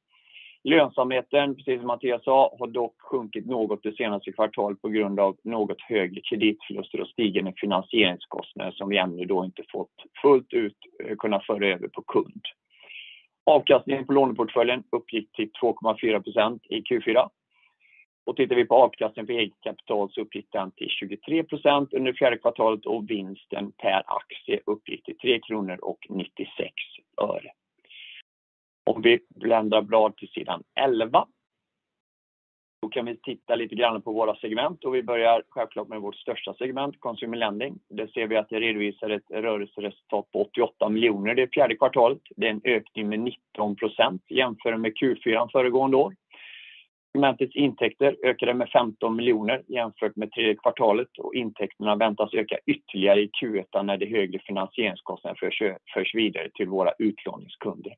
Lönsamheten, 0.68 1.54
precis 1.56 1.78
som 1.78 1.86
Mattias 1.86 2.24
sa, 2.24 2.56
har 2.58 2.66
dock 2.66 2.94
sjunkit 3.00 3.46
något 3.46 3.82
det 3.82 3.96
senaste 3.96 4.32
kvartalet 4.32 4.82
på 4.82 4.88
grund 4.88 5.20
av 5.20 5.36
något 5.44 5.80
högre 5.80 6.20
kreditförluster 6.20 7.00
och 7.00 7.08
stigande 7.08 7.52
finansieringskostnader 7.56 8.72
som 8.72 8.88
vi 8.88 8.98
ännu 8.98 9.24
då 9.24 9.44
inte 9.44 9.62
fått 9.72 9.94
fullt 10.22 10.52
ut 10.52 10.76
eh, 11.04 11.16
kunna 11.16 11.40
föra 11.40 11.66
över 11.66 11.88
på 11.88 12.02
kund. 12.02 12.42
Avkastningen 13.46 14.06
på 14.06 14.12
låneportföljen 14.12 14.82
uppgick 14.92 15.32
till 15.32 15.50
2.4% 15.62 16.60
i 16.68 16.80
Q4. 16.80 17.28
Tittar 18.36 18.56
vi 18.56 18.64
på 18.64 18.74
avkastningen 18.74 19.26
på 19.26 19.32
eget 19.32 19.60
kapital 19.60 20.10
så 20.12 20.20
uppgick 20.20 20.46
den 20.52 20.70
till 20.70 20.88
23% 20.88 21.88
under 21.96 22.12
fjärde 22.12 22.38
kvartalet 22.38 22.86
och 22.86 23.10
vinsten 23.10 23.72
per 23.72 24.02
aktie 24.06 24.60
uppgick 24.66 25.04
till 25.04 25.18
3 25.18 25.40
kronor. 25.40 25.78
och 25.82 26.06
96 26.08 26.72
öre. 27.22 27.50
Om 28.86 29.02
vi 29.02 29.20
bländar 29.28 29.82
blad 29.82 30.16
till 30.16 30.28
sidan 30.28 30.62
11. 30.80 31.26
Då 32.82 32.88
kan 32.88 33.06
vi 33.06 33.16
titta 33.16 33.54
lite 33.54 33.74
grann 33.74 34.02
på 34.02 34.12
våra 34.12 34.36
segment 34.36 34.84
och 34.84 34.94
vi 34.94 35.02
börjar 35.02 35.42
självklart 35.48 35.88
med 35.88 36.00
vårt 36.00 36.16
största 36.16 36.54
segment, 36.54 37.00
Consumer 37.00 37.36
Lending. 37.36 37.78
Där 37.88 38.06
ser 38.06 38.26
vi 38.26 38.36
att 38.36 38.48
det 38.48 38.60
redovisar 38.60 39.10
ett 39.10 39.30
rörelseresultat 39.30 40.32
på 40.32 40.42
88 40.42 40.88
miljoner 40.88 41.34
det 41.34 41.54
fjärde 41.54 41.76
kvartalet. 41.76 42.22
Det 42.36 42.46
är 42.46 42.50
en 42.50 42.60
ökning 42.64 43.08
med 43.08 43.32
19% 43.58 44.20
jämfört 44.28 44.80
med 44.80 44.92
Q4 44.92 45.48
föregående 45.52 45.96
år. 45.96 46.14
Segmentets 47.16 47.56
intäkter 47.56 48.16
ökade 48.25 48.54
med 48.54 48.68
15 48.68 49.16
miljoner 49.16 49.62
jämfört 49.68 50.16
med 50.16 50.33
tredje 50.33 50.54
kvartalet 50.54 51.18
och 51.18 51.35
intäkterna 51.35 51.97
väntas 51.97 52.35
öka 52.35 52.59
ytterligare 52.66 53.21
i 53.21 53.30
Q1 53.42 53.83
när 53.83 53.97
de 53.97 54.06
högre 54.06 54.38
finansieringskostnaderna 54.38 55.38
förs 55.94 56.14
vidare 56.14 56.50
till 56.54 56.68
våra 56.68 56.92
utlåningskunder. 56.99 57.94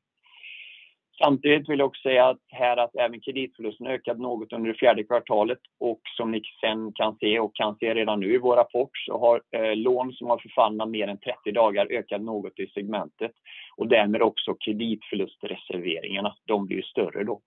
Samtidigt 1.23 1.69
vill 1.69 1.79
jag 1.79 1.87
också 1.87 2.01
säga 2.01 2.27
att 2.27 2.41
här 2.47 2.77
att 2.77 2.95
även 2.95 3.19
kreditförlusten 3.19 3.87
ökat 3.87 4.17
något 4.17 4.53
under 4.53 4.71
det 4.71 4.77
fjärde 4.77 5.03
kvartalet 5.03 5.59
och 5.79 6.01
som 6.17 6.31
ni 6.31 6.41
sen 6.61 6.93
kan 6.93 7.17
se 7.19 7.39
och 7.39 7.55
kan 7.55 7.75
se 7.75 7.93
redan 7.93 8.19
nu 8.19 8.33
i 8.33 8.37
vår 8.37 8.55
rapport 8.55 8.97
så 9.05 9.19
har 9.19 9.41
eh, 9.51 9.75
lån 9.75 10.13
som 10.13 10.27
har 10.27 10.37
förfallit 10.37 10.89
mer 10.89 11.07
än 11.07 11.17
30 11.17 11.51
dagar 11.51 11.87
ökat 11.91 12.21
något 12.21 12.59
i 12.59 12.67
segmentet 12.67 13.31
och 13.77 13.87
därmed 13.87 14.21
också 14.21 14.55
kreditförlustreserveringarna. 14.59 16.35
De 16.45 16.65
blir 16.65 16.81
större 16.81 17.23
då. 17.23 17.41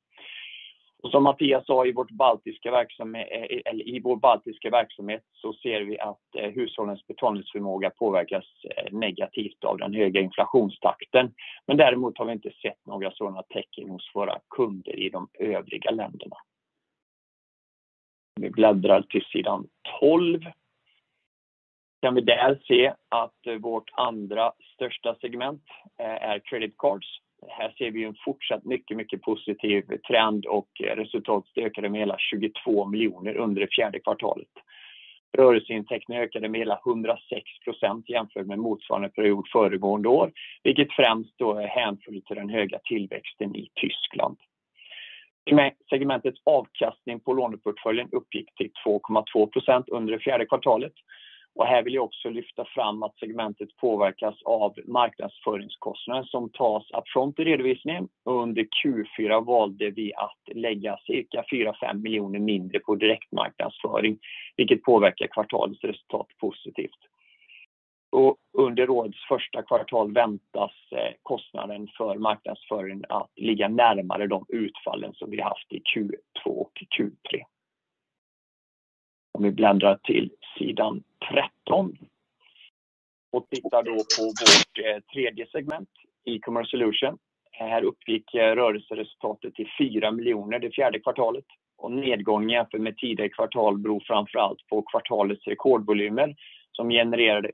Som 1.02 1.22
Mattias 1.22 1.66
sa 1.66 1.84
eh, 1.84 1.88
i 1.88 1.92
vår 1.92 2.16
baltiska 4.16 4.70
verksamhet 4.70 5.22
så 5.32 5.52
ser 5.52 5.80
vi 5.80 5.98
att 5.98 6.36
eh, 6.36 6.50
hushållens 6.50 7.06
betalningsförmåga 7.06 7.90
påverkas 7.90 8.44
eh, 8.64 8.92
negativt 8.92 9.64
av 9.64 9.78
den 9.78 9.94
höga 9.94 10.20
inflationstakten. 10.20 11.34
Däremot 11.66 12.18
har 12.18 12.24
vi 12.24 12.32
inte 12.32 12.52
sett 12.62 12.86
några 12.86 13.10
sådana 13.10 13.42
tecken 13.42 13.90
hos 13.90 14.10
våra 14.14 14.38
kunder 14.56 14.98
i 14.98 15.08
de 15.08 15.28
övriga 15.38 15.90
länderna. 15.90 16.36
Vi 18.40 18.50
bläddrar 18.50 19.02
till 19.02 19.24
sidan 19.24 19.68
12. 20.00 20.40
Kan 22.02 22.14
vi 22.14 22.20
där 22.20 22.60
se 22.68 22.94
att 23.08 23.60
vårt 23.60 23.90
andra 23.92 24.52
största 24.74 25.14
segment 25.14 25.62
är 25.98 26.38
Credit 26.38 26.74
Cards. 26.78 27.20
Här 27.48 27.74
ser 27.78 27.90
vi 27.90 28.04
en 28.04 28.16
fortsatt 28.24 28.64
mycket 28.64 29.22
positiv 29.22 29.82
trend 30.08 30.46
och 30.46 30.68
resultatet 30.80 31.58
ökade 31.58 31.88
med 31.88 32.00
hela 32.00 32.16
22 32.18 32.86
miljoner 32.86 33.36
under 33.36 33.60
det 33.60 33.74
fjärde 33.74 34.00
kvartalet. 34.00 34.48
Rörelseintäkterna 35.38 36.18
ökade 36.18 36.48
med 36.48 36.58
hela 36.58 36.80
106% 36.84 38.02
jämfört 38.06 38.46
med 38.46 38.58
motsvarande 38.58 39.08
period 39.08 39.48
föregående 39.52 40.08
år, 40.08 40.32
vilket 40.62 40.92
främst 40.92 41.38
då 41.38 41.54
är 41.54 41.66
hänförligt 41.66 42.26
till 42.26 42.36
den 42.36 42.50
höga 42.50 42.78
tillväxten 42.84 43.56
i 43.56 43.70
Tyskland. 43.74 44.36
Segmentets 45.90 46.40
avkastning 46.44 47.20
på 47.20 47.32
låneportföljen 47.32 48.08
uppgick 48.12 48.54
till 48.54 48.70
2.2% 48.86 49.84
under 49.88 50.12
det 50.12 50.18
fjärde 50.18 50.46
kvartalet. 50.46 50.92
Här 51.58 51.82
vill 51.82 51.94
jag 51.94 52.04
också 52.04 52.30
lyfta 52.30 52.64
fram 52.64 53.02
att 53.02 53.18
segmentet 53.18 53.76
påverkas 53.76 54.42
av 54.44 54.74
marknadsföringskostnader 54.86 56.22
som 56.22 56.50
tas 56.50 56.90
upfront 56.90 57.38
i 57.38 57.44
redovisningen. 57.44 58.08
Under 58.24 58.66
Q4 58.84 59.44
valde 59.44 59.90
vi 59.90 60.14
att 60.14 60.56
lägga 60.56 60.96
cirka 61.06 61.44
4-5 61.52 62.02
miljoner 62.02 62.38
mindre 62.38 62.78
på 62.78 62.94
direktmarknadsföring, 62.94 64.18
vilket 64.56 64.82
påverkar 64.82 65.26
kvartalets 65.26 65.84
resultat 65.84 66.26
positivt. 66.40 66.98
Under 68.58 68.90
årets 68.90 69.28
första 69.28 69.62
kvartal 69.62 70.12
väntas 70.12 70.72
eh, 70.92 71.12
kostnaden 71.22 71.88
för 71.96 72.18
marknadsföring 72.18 73.04
att 73.08 73.30
ligga 73.36 73.68
närmare 73.68 74.26
de 74.26 74.44
utfallen 74.48 75.14
som 75.14 75.30
vi 75.30 75.40
haft 75.40 75.72
i 75.72 75.82
Q2 75.94 76.46
och 76.46 76.72
Q3. 76.98 77.42
Om 79.32 79.42
vi 79.42 79.50
bläddrar 79.50 79.96
till 79.96 80.30
sidan 80.58 81.02
13 81.68 81.96
och 83.32 83.46
tittar 83.50 83.82
då 83.82 83.94
på 83.94 84.24
vårt 84.24 84.86
eh, 84.86 85.00
tredje 85.12 85.46
segment, 85.46 85.88
E-commerce 86.24 86.70
Solution. 86.70 87.18
Här 87.52 87.82
uppgick 87.82 88.34
eh, 88.34 88.54
rörelseresultatet 88.54 89.54
till 89.54 89.68
4 89.78 90.10
miljoner 90.10 90.58
det 90.58 90.70
fjärde 90.70 91.00
kvartalet 91.00 91.44
och 91.78 91.92
nedgången 91.92 92.50
jämfört 92.50 92.80
med 92.80 92.96
tidigare 92.96 93.28
kvartal 93.28 93.78
beror 93.78 94.02
framför 94.06 94.38
allt 94.38 94.66
på 94.66 94.82
kvartalets 94.82 95.46
rekordvolymer 95.46 96.34
som 96.72 96.90
genererade 96.90 97.50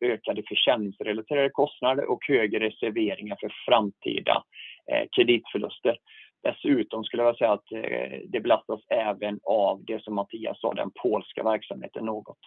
ökade 0.00 0.42
försäljningsrelaterade 0.48 1.50
kostnader 1.50 2.10
och 2.10 2.24
högre 2.28 2.66
reserveringar 2.66 3.36
för 3.40 3.52
framtida 3.66 4.44
eh, 4.92 5.08
kreditförluster. 5.16 5.96
Dessutom 6.42 7.04
skulle 7.04 7.22
jag 7.22 7.36
säga 7.36 7.52
att 7.52 7.72
eh, 7.72 8.18
det 8.28 8.40
belastas 8.40 8.80
även 8.88 9.40
av 9.44 9.84
det 9.84 10.02
som 10.02 10.14
Mattias 10.14 10.60
sa, 10.60 10.74
den 10.74 10.90
polska 11.02 11.42
verksamheten 11.42 12.04
något. 12.04 12.38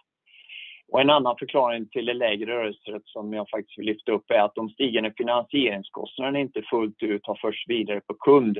En 0.99 1.09
annan 1.09 1.35
förklaring 1.39 1.89
till 1.89 2.05
det 2.05 2.13
lägre 2.13 2.51
rörelserätt 2.51 3.05
som 3.05 3.33
jag 3.33 3.49
faktiskt 3.49 3.79
vill 3.79 3.85
lyfta 3.85 4.11
upp 4.11 4.31
är 4.31 4.39
att 4.39 4.55
de 4.55 4.69
stigande 4.69 5.13
finansieringskostnaderna 5.17 6.39
inte 6.39 6.61
fullt 6.61 7.03
ut 7.03 7.27
har 7.27 7.35
förts 7.35 7.63
vidare 7.67 8.01
på 8.01 8.13
kund. 8.13 8.57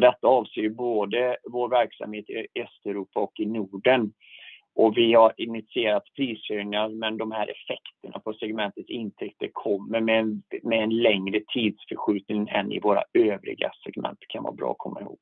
Detta 0.00 0.26
avser 0.26 0.60
ju 0.60 0.70
både 0.70 1.36
vår 1.44 1.68
verksamhet 1.68 2.30
i 2.30 2.60
Östeuropa 2.60 3.20
och 3.20 3.40
i 3.40 3.46
Norden. 3.46 4.12
Vi 4.94 5.14
har 5.14 5.32
initierat 5.36 6.04
prishöjningar, 6.16 6.88
men 6.88 7.16
de 7.16 7.32
här 7.32 7.50
effekterna 7.50 8.20
på 8.24 8.32
segmentets 8.32 8.90
intäkter 8.90 9.48
kommer 9.52 10.00
med 10.00 10.82
en 10.82 11.02
längre 11.02 11.40
tidsförskjutning 11.54 12.48
än 12.48 12.72
i 12.72 12.80
våra 12.80 13.02
övriga 13.12 13.72
segment. 13.84 14.18
Det 14.20 14.26
kan 14.26 14.42
vara 14.42 14.54
bra 14.54 14.70
att 14.70 14.78
komma 14.78 15.00
ihåg. 15.00 15.18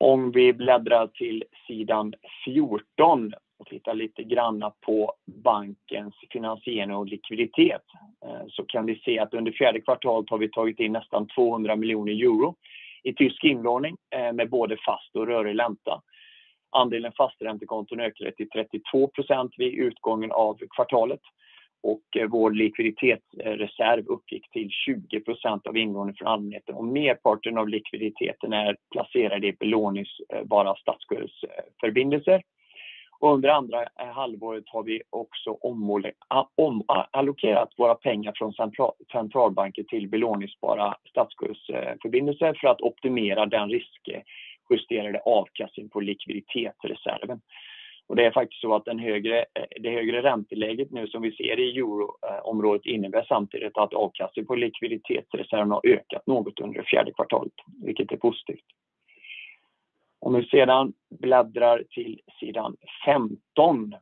Om 0.00 0.30
vi 0.30 0.52
bläddrar 0.52 1.06
till 1.06 1.44
sidan 1.66 2.14
14 2.44 3.32
och 3.58 3.66
tittar 3.66 3.94
lite 3.94 4.22
grann 4.22 4.72
på 4.86 5.12
bankens 5.26 6.14
finansiering 6.30 6.94
och 6.94 7.06
likviditet, 7.06 7.82
eh, 8.24 8.46
så 8.48 8.64
kan 8.64 8.86
vi 8.86 8.98
se 9.04 9.18
att 9.18 9.34
under 9.34 9.52
fjärde 9.52 9.80
kvartalet 9.80 10.30
har 10.30 10.38
vi 10.38 10.50
tagit 10.50 10.80
in 10.80 10.92
nästan 10.92 11.26
200 11.26 11.76
miljoner 11.76 12.12
euro 12.12 12.56
i 13.02 13.14
tysk 13.14 13.44
inlåning 13.44 13.96
eh, 14.10 14.32
med 14.32 14.50
både 14.50 14.76
fast 14.86 15.16
och 15.16 15.26
rörlig 15.26 15.60
ränta. 15.60 16.02
Andelen 16.70 17.12
fasträntekonton 17.12 18.00
ökade 18.00 18.32
till 18.32 18.48
32% 18.48 19.50
vid 19.56 19.74
utgången 19.74 20.32
av 20.32 20.58
kvartalet 20.76 21.20
och 21.82 22.16
eh, 22.16 22.28
vår 22.28 22.50
likviditetsreserv 22.50 24.06
uppgick 24.06 24.50
till 24.50 24.70
20% 24.88 25.68
av 25.68 25.76
ingången 25.76 26.14
från 26.14 26.28
allmänheten. 26.28 26.92
Merparten 26.92 27.58
av 27.58 27.68
likviditeten 27.68 28.52
är 28.52 28.76
placerad 28.90 29.44
i 29.44 29.52
belåningsbara 29.52 30.74
statsskuldsförbindelser. 30.74 32.42
Under 33.20 33.48
andra 33.48 33.82
eh, 33.82 34.06
halvåret 34.14 34.64
har 34.66 34.82
vi 34.82 35.02
också 35.10 35.50
omallokerat 36.56 37.68
våra 37.76 37.94
pengar 37.94 38.32
från 38.36 38.52
centralbanken 39.12 39.84
till 39.84 40.08
belåningsbara 40.08 40.96
statsskuldsförbindelser 41.10 42.58
för 42.60 42.68
att 42.68 42.80
optimera 42.80 43.46
den 43.46 43.70
eh, 43.70 44.20
justerade 44.70 45.20
avkastning 45.24 45.88
på 45.88 46.00
likviditetsreserven. 46.00 47.40
Det 48.16 48.24
är 48.24 48.30
faktiskt 48.30 48.60
så 48.60 48.74
att 48.74 48.88
eh, 48.88 48.94
det 49.80 49.90
högre 49.90 50.22
ränteläget 50.22 50.90
nu 50.90 51.06
som 51.06 51.22
vi 51.22 51.32
ser 51.32 51.60
i 51.60 51.78
euroområdet 51.78 52.86
eh, 52.86 52.94
innebär 52.94 53.24
samtidigt 53.28 53.78
att 53.78 53.94
avkastningen 53.94 54.46
på 54.46 54.54
likviditetsreserven 54.54 55.70
har 55.70 55.80
ökat 55.86 56.26
något 56.26 56.60
under 56.60 56.80
det 56.80 56.86
fjärde 56.86 57.12
kvartalet, 57.12 57.52
vilket 57.84 58.12
är 58.12 58.16
positivt. 58.16 58.64
Om 60.20 60.34
vi 60.34 60.44
sedan 60.44 60.92
bläddrar 61.10 61.84
till 61.90 62.20
sidan 62.40 62.76
15 63.04 63.94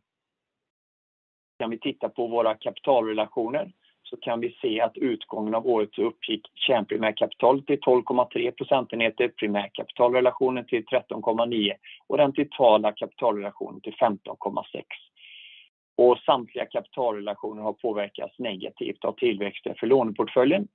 kan 1.58 1.70
vi 1.70 1.78
titta 1.78 2.08
på 2.08 2.26
våra 2.26 2.54
kapitalrelationer 2.54 3.72
så 4.10 4.16
Kan 4.16 4.40
vi 4.40 4.56
se 4.62 4.80
att 4.80 4.96
utgången 4.96 5.54
av 5.54 5.66
året 5.66 5.98
uppgick 5.98 6.42
kärnprimärkapitalet 6.54 7.66
till 7.66 7.78
12.3 7.78 8.50
procentenheter, 8.50 9.28
primärkapitalrelationen 9.28 10.66
till 10.66 10.84
13.9 10.84 11.72
och 12.06 12.18
den 12.18 12.32
totala 12.32 12.92
kapitalrelationen 12.92 13.80
till 13.80 13.92
15.6. 13.92 16.16
Samtliga 16.26 16.66
kapitalrelationer 16.66 17.62
har 17.62 17.72
påverkats 17.72 18.38
negativt 18.38 19.04
av 19.04 19.12
tillväxten 19.12 19.74
för 19.74 19.86
låneportföljen. 19.86 20.68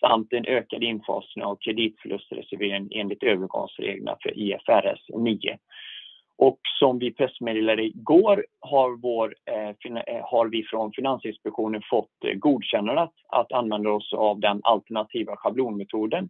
samt 0.00 0.32
en 0.32 0.46
ökad 0.46 0.82
infasning 0.82 1.44
av 1.44 1.56
kreditförlustreservering 1.56 2.88
enligt 2.94 3.22
övergångsreglerna 3.22 4.16
för 4.22 4.38
IFRS 4.38 5.00
9. 5.08 5.58
Som 6.78 6.98
vi 6.98 7.12
pressmeddelade 7.12 7.82
igår 7.82 8.46
har 8.60 8.96
eh, 9.46 9.68
eh, 10.06 10.24
vi 10.50 10.62
från 10.62 10.92
Finansinspektionen 10.92 11.82
fått 11.90 12.24
eh, 12.24 12.34
godkännande 12.34 13.08
att 13.28 13.52
använda 13.52 13.90
oss 13.90 14.12
av 14.12 14.40
den 14.40 14.60
alternativa 14.64 15.36
schablonmetoden 15.36 16.28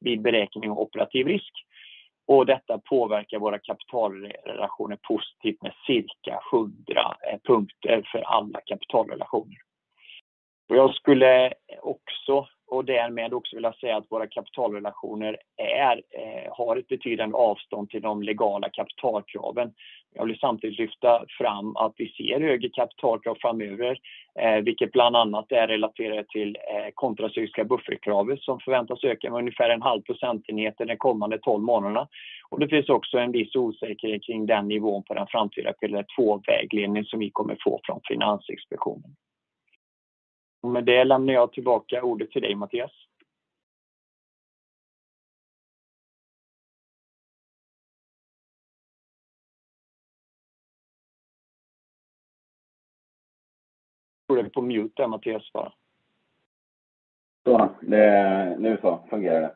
vid 0.00 0.22
beräkning 0.22 0.70
av 0.70 0.78
operativ 0.78 1.26
risk. 1.26 1.52
Detta 2.46 2.78
påverkar 2.78 3.38
våra 3.38 3.58
kapitalrelationer 3.58 4.98
positivt 5.02 5.62
med 5.62 5.72
cirka 5.86 6.40
100 6.52 7.16
punkter 7.46 8.08
för 8.12 8.18
alla 8.18 8.60
kapitalrelationer. 8.66 9.56
Jag 10.68 10.94
skulle 10.94 11.52
också 11.82 12.46
och 12.74 12.84
därmed 12.84 13.34
också 13.34 13.56
vilja 13.56 13.72
säga 13.72 13.96
att 13.96 14.10
våra 14.10 14.26
kapitalrelationer 14.26 15.36
eh, 15.56 16.52
har 16.52 16.76
ett 16.76 16.88
betydande 16.88 17.36
avstånd 17.36 17.90
till 17.90 18.02
de 18.02 18.22
legala 18.22 18.68
kapitalkraven. 18.68 19.72
Jag 20.14 20.26
vill 20.26 20.38
samtidigt 20.38 20.78
lyfta 20.78 21.24
fram 21.38 21.76
att 21.76 21.92
vi 21.96 22.08
ser 22.08 22.40
högre 22.40 22.68
kapitalkrav 22.68 23.36
framöver, 23.40 23.98
eh, 24.40 24.56
vilket 24.56 24.92
bland 24.92 25.16
annat 25.16 25.52
är 25.52 25.66
relaterat 25.66 26.28
till 26.28 26.56
eh, 26.56 26.90
kontracykliska 26.94 27.64
buffertkravet 27.64 28.40
som 28.40 28.60
förväntas 28.60 29.04
öka 29.04 29.30
med 29.30 29.38
ungefär 29.38 29.70
en 29.70 29.82
halv 29.82 30.02
procentenhet 30.02 30.74
de 30.78 30.96
kommande 30.96 31.38
12 31.38 31.62
månaderna. 31.62 32.08
Det 32.58 32.68
finns 32.68 32.88
också 32.88 33.18
en 33.18 33.32
viss 33.32 33.56
osäkerhet 33.56 34.22
kring 34.22 34.46
den 34.46 34.68
nivån 34.68 35.02
på 35.02 35.14
den 35.14 35.26
framtida 35.26 35.72
Pillar 35.72 36.04
2-vägledning 36.18 37.04
som 37.04 37.18
vi 37.18 37.30
kommer 37.30 37.56
få 37.64 37.80
från 37.84 38.00
Finansinspektionen. 38.08 39.10
Med 40.64 40.84
det 40.84 41.04
lämnar 41.04 41.32
jag 41.34 41.52
tillbaka 41.52 42.02
ordet 42.02 42.30
till 42.30 42.42
dig, 42.42 42.54
Mattias. 42.54 42.92
Du 54.28 54.50
på 54.50 54.62
mute 54.62 55.02
där, 55.02 55.08
Mattias 55.08 55.52
bara. 55.52 55.72
Nu 58.58 58.78
så 58.80 59.06
fungerar 59.10 59.40
det. 59.40 59.54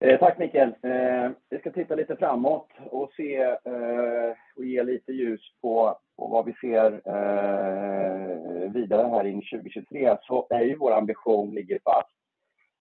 Eh, 0.00 0.18
tack 0.18 0.38
Mikael. 0.38 0.74
Eh, 0.82 1.30
vi 1.50 1.58
ska 1.58 1.70
titta 1.70 1.94
lite 1.94 2.16
framåt 2.16 2.68
och 2.90 3.12
se 3.16 3.36
eh, 3.42 4.36
och 4.56 4.64
ge 4.64 4.82
lite 4.82 5.12
ljus 5.12 5.40
på 5.60 5.98
vad 6.28 6.44
vi 6.44 6.52
ser 6.52 6.92
eh, 6.92 8.70
vidare 8.72 9.08
här 9.08 9.24
in 9.24 9.42
i 9.42 9.46
2023. 9.50 10.16
Är 10.50 10.60
ju 10.60 10.76
vår 10.76 10.92
ambition 10.92 11.54
ligger 11.54 11.78
fast. 11.84 12.08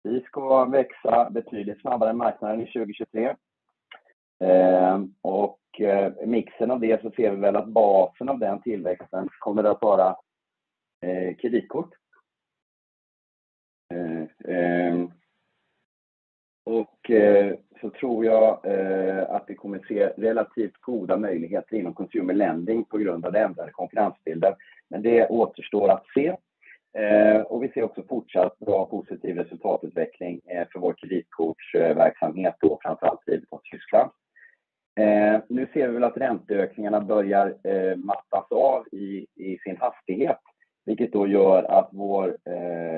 Vi 0.03 0.21
ska 0.21 0.65
växa 0.65 1.29
betydligt 1.29 1.81
snabbare 1.81 2.09
än 2.09 2.17
marknaden 2.17 2.61
i 2.61 2.65
2023. 2.65 3.35
Ehm, 4.39 5.13
eh, 5.79 6.11
mixen 6.25 6.71
av 6.71 6.79
det 6.79 7.01
så 7.01 7.11
ser 7.11 7.31
vi 7.31 7.37
väl 7.37 7.55
att 7.55 7.67
basen 7.67 8.29
av 8.29 8.39
den 8.39 8.61
tillväxten 8.61 9.29
kommer 9.39 9.63
att 9.63 9.81
vara 9.81 10.15
eh, 11.01 11.35
kreditkort. 11.35 11.93
Ehm, 14.47 15.11
så 17.85 17.91
tror 17.91 18.25
jag 18.25 18.65
eh, 18.65 19.29
att 19.29 19.43
vi 19.47 19.55
kommer 19.55 19.79
se 19.87 20.07
relativt 20.07 20.81
goda 20.81 21.17
möjligheter 21.17 21.75
inom 21.75 21.93
consumer 21.93 22.33
lending 22.33 22.85
på 22.85 22.97
grund 22.97 23.25
av 23.25 23.31
den 23.31 23.45
ändrade 23.45 23.71
konkurrensbilden. 23.71 24.53
Men 24.89 25.01
Det 25.01 25.27
återstår 25.27 25.89
att 25.89 26.05
se. 26.13 26.27
Eh, 26.97 27.59
vi 27.61 27.71
ser 27.73 27.83
också 27.83 28.03
fortsatt 28.09 28.59
bra 28.59 28.85
positiv 28.85 29.37
resultatutveckling 29.37 30.41
eh, 30.45 30.67
för 30.71 30.79
vår 30.79 30.93
kreditkortsverksamhet 30.93 32.55
då 32.61 32.79
framför 32.81 33.07
allt 33.07 33.25
drivet 33.25 33.49
av 33.49 33.61
Tyskland. 33.71 34.11
Nu 35.47 35.67
ser 35.73 35.87
vi 35.87 35.93
väl 35.93 36.03
att 36.03 36.17
ränteökningarna 36.17 37.01
börjar 37.01 37.55
mattas 37.95 38.51
av 38.51 38.87
i 38.91 39.57
sin 39.63 39.77
hastighet, 39.77 40.39
vilket 40.85 41.13
då 41.13 41.27
gör 41.27 41.63
att 41.63 41.89
vår 41.91 42.37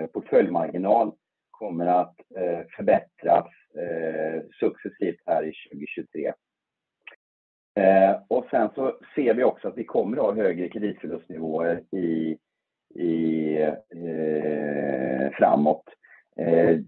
portföljmarginal 0.07 1.11
kommer 1.59 1.85
att 1.85 2.15
eh, 2.35 2.59
förbättras 2.75 3.47
eh, 3.75 4.41
successivt 4.59 5.21
här 5.25 5.43
i 5.43 5.53
2023. 5.69 6.33
Eh, 7.79 8.43
sen 8.51 8.69
så 8.75 8.97
ser 9.15 9.33
vi 9.33 9.43
också 9.43 9.67
att 9.67 9.77
vi 9.77 9.83
kommer 9.83 10.17
att 10.17 10.23
ha 10.23 10.43
högre 10.43 10.69
kreditförlustnivåer 10.69 11.83
framåt. 15.37 15.83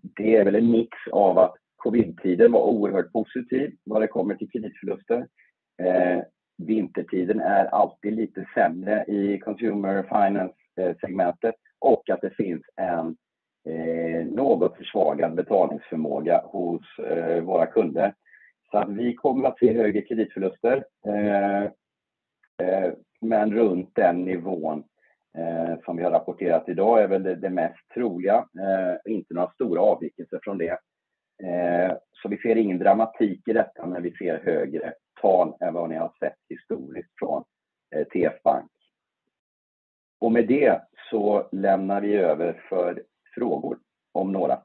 Det 0.02 0.36
är 0.36 0.46
väl 0.46 0.56
en 0.56 0.72
mix 0.72 0.98
av 1.12 1.38
att 1.38 1.56
COVID-tiden 1.76 2.52
var 2.52 2.64
oerhört 2.64 3.12
positiv 3.12 3.76
vad 3.84 4.02
det 4.02 4.08
kommer 4.08 4.36
till 4.36 4.50
kreditförluster. 4.52 5.28
Vintertiden 6.58 7.40
är 7.40 7.66
alltid 7.66 8.14
lite 8.14 8.46
sämre 8.54 9.06
i 9.08 9.40
consumer 9.40 10.04
finance-segmentet 10.04 11.56
och 11.80 12.10
att 12.10 12.22
det 12.22 12.36
finns 12.36 12.62
en 12.76 13.16
Eh, 13.66 14.26
något 14.26 14.78
försvagad 14.78 15.36
betalningsförmåga 15.36 16.42
hos 16.46 17.00
eh, 17.00 17.44
våra 17.44 17.66
kunder. 17.66 18.14
Vi 18.88 19.16
kommer 19.16 19.48
att 19.48 19.60
se 19.60 19.74
högre 19.74 20.02
kreditförluster, 20.02 20.86
eh, 21.08 21.72
men 23.22 23.54
runt 23.54 23.96
den 23.96 24.16
nivån 24.22 24.84
som 25.86 25.98
vi 25.98 26.04
har 26.04 26.12
rapporterat 26.12 26.70
idag 26.70 27.04
är 27.04 27.08
väl 27.08 27.24
det 27.24 27.50
mest 27.50 27.90
troliga. 27.94 28.46
Inte 29.06 29.34
några 29.34 29.52
stora 29.52 29.82
avvikelser 29.82 30.40
från 30.44 30.58
det. 30.58 30.78
Vi 32.30 32.38
ser 32.38 32.56
ingen 32.56 32.80
dramatik 32.80 33.48
i 33.48 33.54
detta, 33.54 33.86
men 33.86 34.04
vi 34.04 34.12
ser 34.12 34.42
högre 34.44 34.94
tal 35.22 35.54
än 35.60 35.74
vad 35.74 35.90
ni 35.90 35.96
har 35.96 36.12
sett 36.20 36.38
historiskt 36.50 37.12
från 37.20 37.44
TF 38.14 38.44
Bank. 38.44 38.72
Med 40.32 40.48
det 40.48 40.82
så 41.10 41.50
lämnar 41.52 42.02
vi 42.02 42.16
över 42.16 42.62
för 42.70 43.04
frågor 43.40 43.80
om 44.12 44.32
några. 44.32 44.64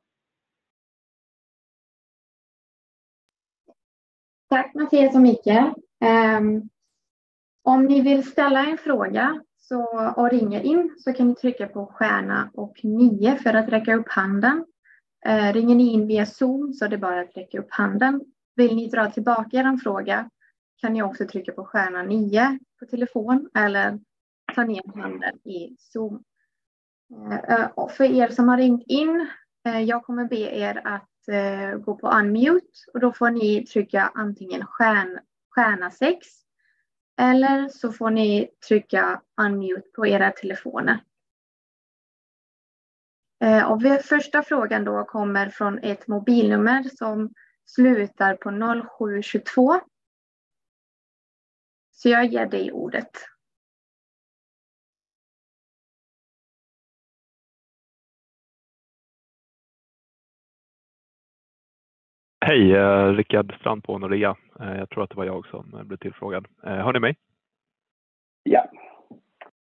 Tack 4.48 4.74
Mattias 4.74 5.14
och 5.14 5.20
Mikael. 5.20 5.74
Ehm, 6.00 6.62
om 7.62 7.84
ni 7.84 8.00
vill 8.00 8.30
ställa 8.30 8.66
en 8.66 8.78
fråga 8.78 9.42
och 10.16 10.30
ringer 10.30 10.60
in 10.60 10.94
så 10.98 11.12
kan 11.12 11.28
ni 11.28 11.34
trycka 11.34 11.66
på 11.66 11.86
stjärna 11.86 12.50
och 12.54 12.80
9 12.82 13.36
för 13.36 13.54
att 13.54 13.68
räcka 13.68 13.94
upp 13.94 14.08
handen. 14.08 14.66
Eh, 15.26 15.52
ringer 15.52 15.74
ni 15.74 15.92
in 15.92 16.06
via 16.06 16.26
Zoom 16.26 16.72
så 16.72 16.84
är 16.84 16.88
det 16.88 16.98
bara 16.98 17.20
att 17.20 17.36
räcka 17.36 17.58
upp 17.58 17.70
handen. 17.70 18.20
Vill 18.56 18.76
ni 18.76 18.88
dra 18.88 19.10
tillbaka 19.10 19.56
er 19.56 19.76
fråga 19.76 20.30
kan 20.76 20.92
ni 20.92 21.02
också 21.02 21.26
trycka 21.26 21.52
på 21.52 21.64
stjärna 21.64 22.02
9 22.02 22.58
på 22.78 22.86
telefon 22.86 23.50
eller 23.54 23.98
ta 24.54 24.64
ner 24.64 24.82
handen 24.94 25.48
i 25.48 25.76
Zoom. 25.78 26.22
Eh, 27.12 27.60
eh, 27.60 27.88
för 27.88 28.04
er 28.04 28.28
som 28.28 28.48
har 28.48 28.56
ringt 28.56 28.84
in, 28.86 29.28
eh, 29.66 29.80
jag 29.80 30.04
kommer 30.04 30.24
be 30.24 30.36
er 30.36 30.82
att 30.84 31.10
gå 31.84 31.94
på 31.96 32.08
unmute 32.08 32.66
och 32.94 33.00
då 33.00 33.12
får 33.12 33.30
ni 33.30 33.66
trycka 33.66 34.12
antingen 34.14 34.66
stjärna 34.66 35.90
6 35.90 36.26
eller 37.20 37.68
så 37.68 37.92
får 37.92 38.10
ni 38.10 38.50
trycka 38.68 39.22
unmute 39.40 39.88
på 39.96 40.06
era 40.06 40.30
telefoner. 40.30 41.00
Första 44.02 44.42
frågan 44.42 44.84
då 44.84 45.04
kommer 45.04 45.48
från 45.48 45.78
ett 45.78 46.06
mobilnummer 46.06 46.82
som 46.82 47.34
slutar 47.64 48.36
på 48.36 48.50
0722. 48.50 49.80
Så 51.92 52.08
Jag 52.08 52.26
ger 52.26 52.46
dig 52.46 52.72
ordet. 52.72 53.10
Hej, 62.46 62.74
Rickard 63.16 63.54
Strand 63.60 63.84
på 63.84 63.98
Nordea. 63.98 64.36
Jag 64.58 64.90
tror 64.90 65.04
att 65.04 65.10
det 65.10 65.16
var 65.16 65.24
jag 65.24 65.46
som 65.46 65.80
blev 65.84 65.96
tillfrågad. 65.96 66.46
Hör 66.62 66.92
ni 66.92 67.00
mig? 67.00 67.16
Ja. 68.42 68.64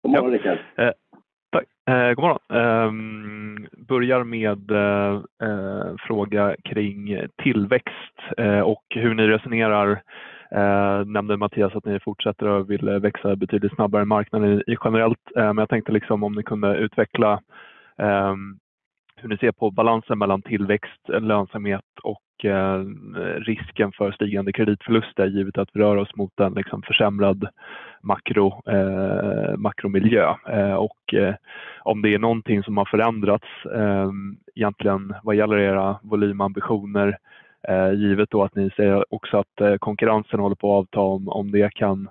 God 0.01 0.11
morgon 0.11 0.31
Rickard. 0.31 0.57
Tack. 1.51 1.65
God 2.15 2.23
morgon. 2.23 3.67
Börjar 3.77 4.23
med 4.23 4.71
fråga 5.99 6.55
kring 6.63 7.17
tillväxt 7.43 8.17
och 8.63 8.83
hur 8.89 9.13
ni 9.13 9.27
resonerar. 9.27 10.01
Nämnde 11.05 11.37
Mattias 11.37 11.75
att 11.75 11.85
ni 11.85 11.99
fortsätter 11.99 12.47
och 12.47 12.71
vill 12.71 12.89
växa 12.89 13.35
betydligt 13.35 13.75
snabbare 13.75 14.01
än 14.01 14.07
marknaden 14.07 14.63
generellt. 14.83 15.31
Jag 15.35 15.69
tänkte 15.69 15.91
liksom 15.91 16.23
om 16.23 16.33
ni 16.33 16.43
kunde 16.43 16.77
utveckla 16.77 17.41
hur 19.21 19.29
ni 19.29 19.38
ser 19.38 19.51
på 19.51 19.71
balansen 19.71 20.17
mellan 20.17 20.41
tillväxt, 20.41 21.10
lönsamhet 21.10 21.86
och 22.03 22.45
eh, 22.45 22.84
risken 23.38 23.91
för 23.91 24.12
stigande 24.12 24.53
kreditförluster 24.53 25.25
givet 25.25 25.58
att 25.58 25.69
vi 25.73 25.82
rör 25.82 25.97
oss 25.97 26.15
mot 26.15 26.39
en 26.39 26.53
liksom 26.53 26.82
försämrad 26.82 27.47
makro, 28.03 28.62
eh, 28.67 29.58
makromiljö. 29.58 30.36
Eh, 30.49 30.73
och 30.73 31.13
om 31.79 32.01
det 32.01 32.13
är 32.13 32.19
någonting 32.19 32.63
som 32.63 32.77
har 32.77 32.86
förändrats 32.86 33.47
egentligen 34.55 35.15
vad 35.23 35.36
gäller 35.36 35.58
era 35.58 35.99
volymambitioner 36.03 37.17
givet 37.95 38.29
då 38.29 38.43
att 38.43 38.55
ni 38.55 38.69
säger 38.69 39.13
också 39.13 39.38
att 39.38 39.79
konkurrensen 39.79 40.39
håller 40.39 40.55
på 40.55 40.79
att 40.79 40.97
avta 40.97 40.99
om 41.32 41.51
det 41.51 41.73
kan 41.73 42.10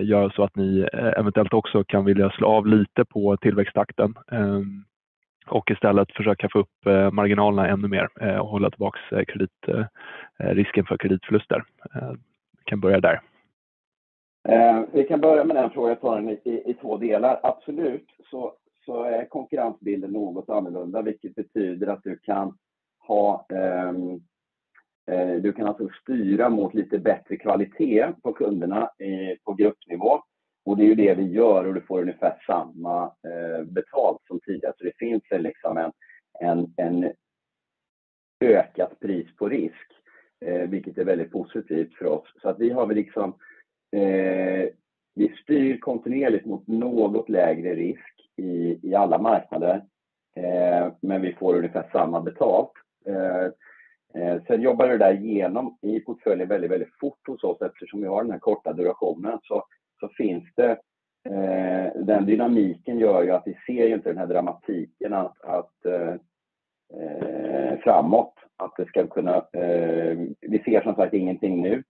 göra 0.00 0.30
så 0.30 0.44
att 0.44 0.56
ni 0.56 0.88
eventuellt 0.92 1.54
också 1.54 1.84
kan 1.84 2.04
vilja 2.04 2.30
slå 2.30 2.48
av 2.48 2.66
lite 2.66 3.04
på 3.04 3.36
tillväxttakten 3.36 4.14
och 5.46 5.70
istället 5.70 6.12
försöka 6.12 6.48
få 6.52 6.58
upp 6.58 6.86
eh, 6.86 7.10
marginalerna 7.10 7.68
ännu 7.68 7.88
mer 7.88 8.08
eh, 8.20 8.36
och 8.36 8.48
hålla 8.48 8.70
tillbaka 8.70 8.98
eh, 9.68 9.84
risken 10.38 10.84
för 10.84 10.96
kreditförluster. 10.96 11.64
Vi 12.58 12.64
kan 12.64 12.80
börja 12.80 13.00
där. 13.00 13.20
Vi 14.92 15.04
kan 15.04 15.20
börja 15.20 15.44
med 15.44 15.56
den 15.56 15.70
frågan. 15.70 15.88
Jag 15.88 16.00
tar 16.00 16.20
den 16.20 16.28
i 16.44 16.76
två 16.80 16.96
delar. 16.96 17.40
Absolut, 17.42 18.06
så 18.84 19.04
är 19.04 19.24
konkurrensbilden 19.24 20.10
något 20.10 20.48
annorlunda, 20.48 21.02
vilket 21.02 21.34
betyder 21.34 21.86
att 21.86 22.02
du 22.02 22.18
kan 22.18 22.58
ha, 22.98 23.46
ehm, 23.54 24.20
du 25.42 25.52
kan 25.52 25.66
alltså 25.66 25.88
styra 26.02 26.48
mot 26.48 26.74
lite 26.74 26.98
bättre 26.98 27.36
kvalitet 27.36 28.08
på 28.22 28.32
kunderna 28.32 28.90
på 29.44 29.54
gruppnivå. 29.54 30.22
Det 30.64 30.82
är 30.82 30.86
ju 30.86 30.94
det 30.94 31.14
vi 31.14 31.32
gör 31.32 31.64
och 31.64 31.74
du 31.74 31.80
får 31.80 32.00
ungefär 32.00 32.42
samma 32.46 33.04
eh, 33.04 33.64
betalt 33.64 34.22
som 34.26 34.40
tidigare. 34.40 34.74
Det 34.78 34.96
finns 34.98 35.22
liksom 35.30 35.92
en 36.76 37.12
ökat 38.44 39.00
pris 39.00 39.36
på 39.36 39.48
risk, 39.48 39.92
eh, 40.44 40.68
vilket 40.68 40.98
är 40.98 41.04
väldigt 41.04 41.32
positivt 41.32 41.94
för 41.94 42.06
oss. 42.06 42.28
Vi 42.58 42.70
har 42.70 42.86
väl 42.86 42.96
liksom, 42.96 43.34
eh, 43.96 44.68
vi 45.14 45.28
styr 45.42 45.78
kontinuerligt 45.78 46.46
mot 46.46 46.66
något 46.66 47.28
lägre 47.28 47.74
risk 47.74 48.08
i 48.82 48.94
alla 48.94 49.18
marknader, 49.18 49.84
men 51.00 51.22
vi 51.22 51.32
får 51.32 51.56
ungefär 51.56 51.88
samma 51.92 52.20
betalt. 52.20 52.72
Sen 54.46 54.62
jobbar 54.62 54.88
det 54.88 54.98
där 54.98 55.14
igenom 55.14 55.78
i 55.82 56.00
portföljen 56.00 56.48
väldigt 56.48 56.98
fort 57.00 57.26
hos 57.26 57.44
oss 57.44 57.62
eftersom 57.62 58.00
vi 58.00 58.06
har 58.06 58.22
den 58.22 58.32
här 58.32 58.38
korta 58.38 58.72
durationen 58.72 59.38
så 60.02 60.08
Finns 60.08 60.44
det, 60.54 60.70
eh, 61.30 62.02
den 62.02 62.26
dynamiken 62.26 62.98
gör 62.98 63.22
ju 63.22 63.30
att 63.30 63.46
vi 63.46 63.56
ser 63.66 63.88
inte 63.88 64.08
den 64.08 64.18
här 64.18 64.26
dramatiken 64.26 65.12
att 65.12 65.86
eh, 65.86 66.14
framåt, 67.84 68.34
att 68.56 68.74
det 68.76 68.86
ska 68.86 69.06
kunna, 69.06 69.36
eh, 69.36 70.18
vi 70.40 70.62
ser 70.64 70.80
som 70.80 70.94
sagt 70.94 71.14
ingenting 71.14 71.62
nu 71.62 71.82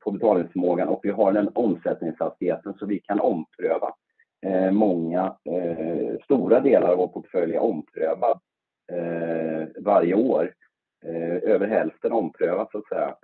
på 0.00 0.10
betalningsförmågan 0.10 0.88
och 0.88 1.00
vi 1.02 1.10
har 1.10 1.32
den 1.32 1.50
omsättningshastigheten 1.54 2.74
så 2.74 2.86
vi 2.86 3.00
kan 3.00 3.20
ompröva. 3.20 3.94
Många 4.72 5.36
stora 6.24 6.60
delar 6.60 6.88
av 6.88 6.98
vår 6.98 7.08
portfölj 7.08 7.54
är 7.54 7.58
omprövad 7.58 8.40
varje 9.78 10.14
år. 10.14 10.54
Över 11.42 11.66
hälften 11.66 12.12
omprövas 12.12 12.68
så 12.72 12.78
att 12.78 12.88
säga 12.88 13.16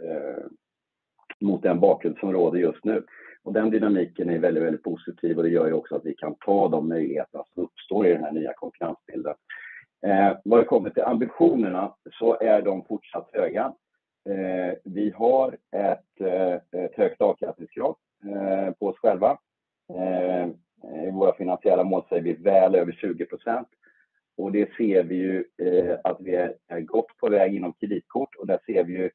mot 1.40 1.62
den 1.62 1.80
bakgrund 1.80 2.18
som 2.18 2.32
råder 2.32 2.58
just 2.58 2.84
nu. 2.84 3.04
Den 3.44 3.70
dynamiken 3.70 4.30
är 4.30 4.38
väldigt 4.38 4.82
positiv 4.82 5.36
och 5.36 5.42
det 5.42 5.48
gör 5.48 5.66
ju 5.66 5.72
också 5.72 5.96
att 5.96 6.04
vi 6.04 6.14
kan 6.14 6.34
ta 6.34 6.68
de 6.68 6.88
möjligheter 6.88 7.42
som 7.54 7.62
uppstår 7.62 8.06
i 8.06 8.12
den 8.12 8.24
här 8.24 8.32
nya 8.32 8.52
konkurrensbilden. 8.52 9.34
Eh, 10.06 10.36
vad 10.44 10.60
det 10.60 10.64
kommer 10.64 10.90
till 10.90 11.02
ambitionerna 11.02 11.94
så 12.18 12.38
är 12.40 12.62
de 12.62 12.84
fortsatt 12.84 13.30
höga. 13.32 13.72
Eh, 14.28 14.74
vi 14.84 15.10
har 15.10 15.56
ett 15.76 16.20
eh, 16.20 16.88
högt 16.96 17.20
avkastningskrav 17.20 17.96
på 18.78 18.86
oss 18.86 18.98
själva. 18.98 19.38
I 21.06 21.10
våra 21.10 21.34
finansiella 21.34 21.84
mål 21.84 22.02
säger 22.08 22.22
vi 22.22 22.32
väl 22.32 22.74
över 22.74 22.92
20% 22.92 23.64
och 24.36 24.52
det 24.52 24.74
ser 24.76 25.02
vi 25.02 25.14
ju 25.14 25.44
att 26.04 26.16
vi 26.20 26.34
är 26.68 26.80
gott 26.80 27.16
på 27.16 27.28
väg 27.28 27.54
inom 27.54 27.72
kreditkort 27.72 28.34
och 28.34 28.46
där 28.46 28.58
ser 28.66 28.84
vi 28.84 28.92
ju 28.92 29.10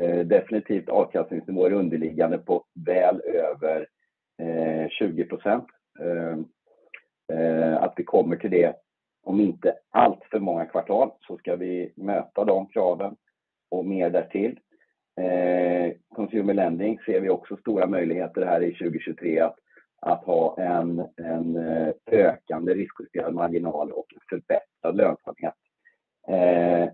Eh, 0.00 0.18
definitivt 0.26 0.88
avkastningsnivåer 0.88 1.72
underliggande 1.72 2.38
på 2.38 2.64
väl 2.86 3.20
över 3.20 3.86
eh, 4.42 4.88
20%. 5.00 5.66
Ehm, 6.00 6.44
eh, 7.32 7.82
att 7.82 7.94
vi 7.96 8.04
kommer 8.04 8.36
till 8.36 8.50
det 8.50 8.76
om 9.22 9.40
inte 9.40 9.74
alltför 9.90 10.40
många 10.40 10.66
kvartal 10.66 11.10
så 11.20 11.38
ska 11.38 11.56
vi 11.56 11.92
möta 11.96 12.44
de 12.44 12.66
kraven 12.66 13.16
och 13.70 13.84
mer 13.84 14.10
därtill. 14.10 14.58
Consumer 16.08 16.54
lending 16.54 16.98
ser 17.06 17.20
vi 17.20 17.28
också 17.28 17.56
stora 17.56 17.86
möjligheter 17.86 18.46
här 18.46 18.62
i 18.62 18.74
2023 18.74 19.50
att 20.00 20.24
ha 20.24 20.56
en 20.58 21.08
ökande 22.10 22.74
riskjusterad 22.74 23.34
marginal 23.34 23.92
och 23.92 24.06
förbättrad 24.30 24.96
lönsamhet. 24.96 25.54
Eh, 26.28 26.82
eh, 26.82 26.88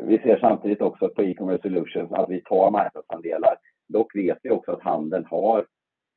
vi 0.00 0.18
ser 0.18 0.38
samtidigt 0.38 0.80
också 0.80 1.08
på 1.08 1.22
e-commerce 1.22 1.62
solutions 1.62 2.12
att 2.12 2.30
vi 2.30 2.40
tar 2.40 2.70
marknadsandelar. 2.70 3.56
Dock 3.88 4.16
vet 4.16 4.38
vi 4.42 4.50
också 4.50 4.72
att 4.72 4.82
handeln 4.82 5.24
har 5.24 5.66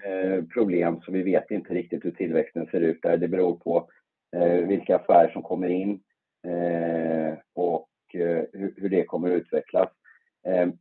eh, 0.03 0.43
problem, 0.53 1.01
så 1.01 1.11
vi 1.11 1.23
vet 1.23 1.51
inte 1.51 1.73
riktigt 1.73 2.05
hur 2.05 2.11
tillväxten 2.11 2.65
ser 2.65 2.81
ut 2.81 3.01
där. 3.01 3.17
Det 3.17 3.27
beror 3.27 3.55
på 3.55 3.89
vilka 4.67 4.95
affärer 4.95 5.29
som 5.29 5.43
kommer 5.43 5.69
in 5.69 5.99
och 7.55 7.87
hur 8.53 8.89
det 8.89 9.03
kommer 9.03 9.27
att 9.27 9.41
utvecklas. 9.41 9.89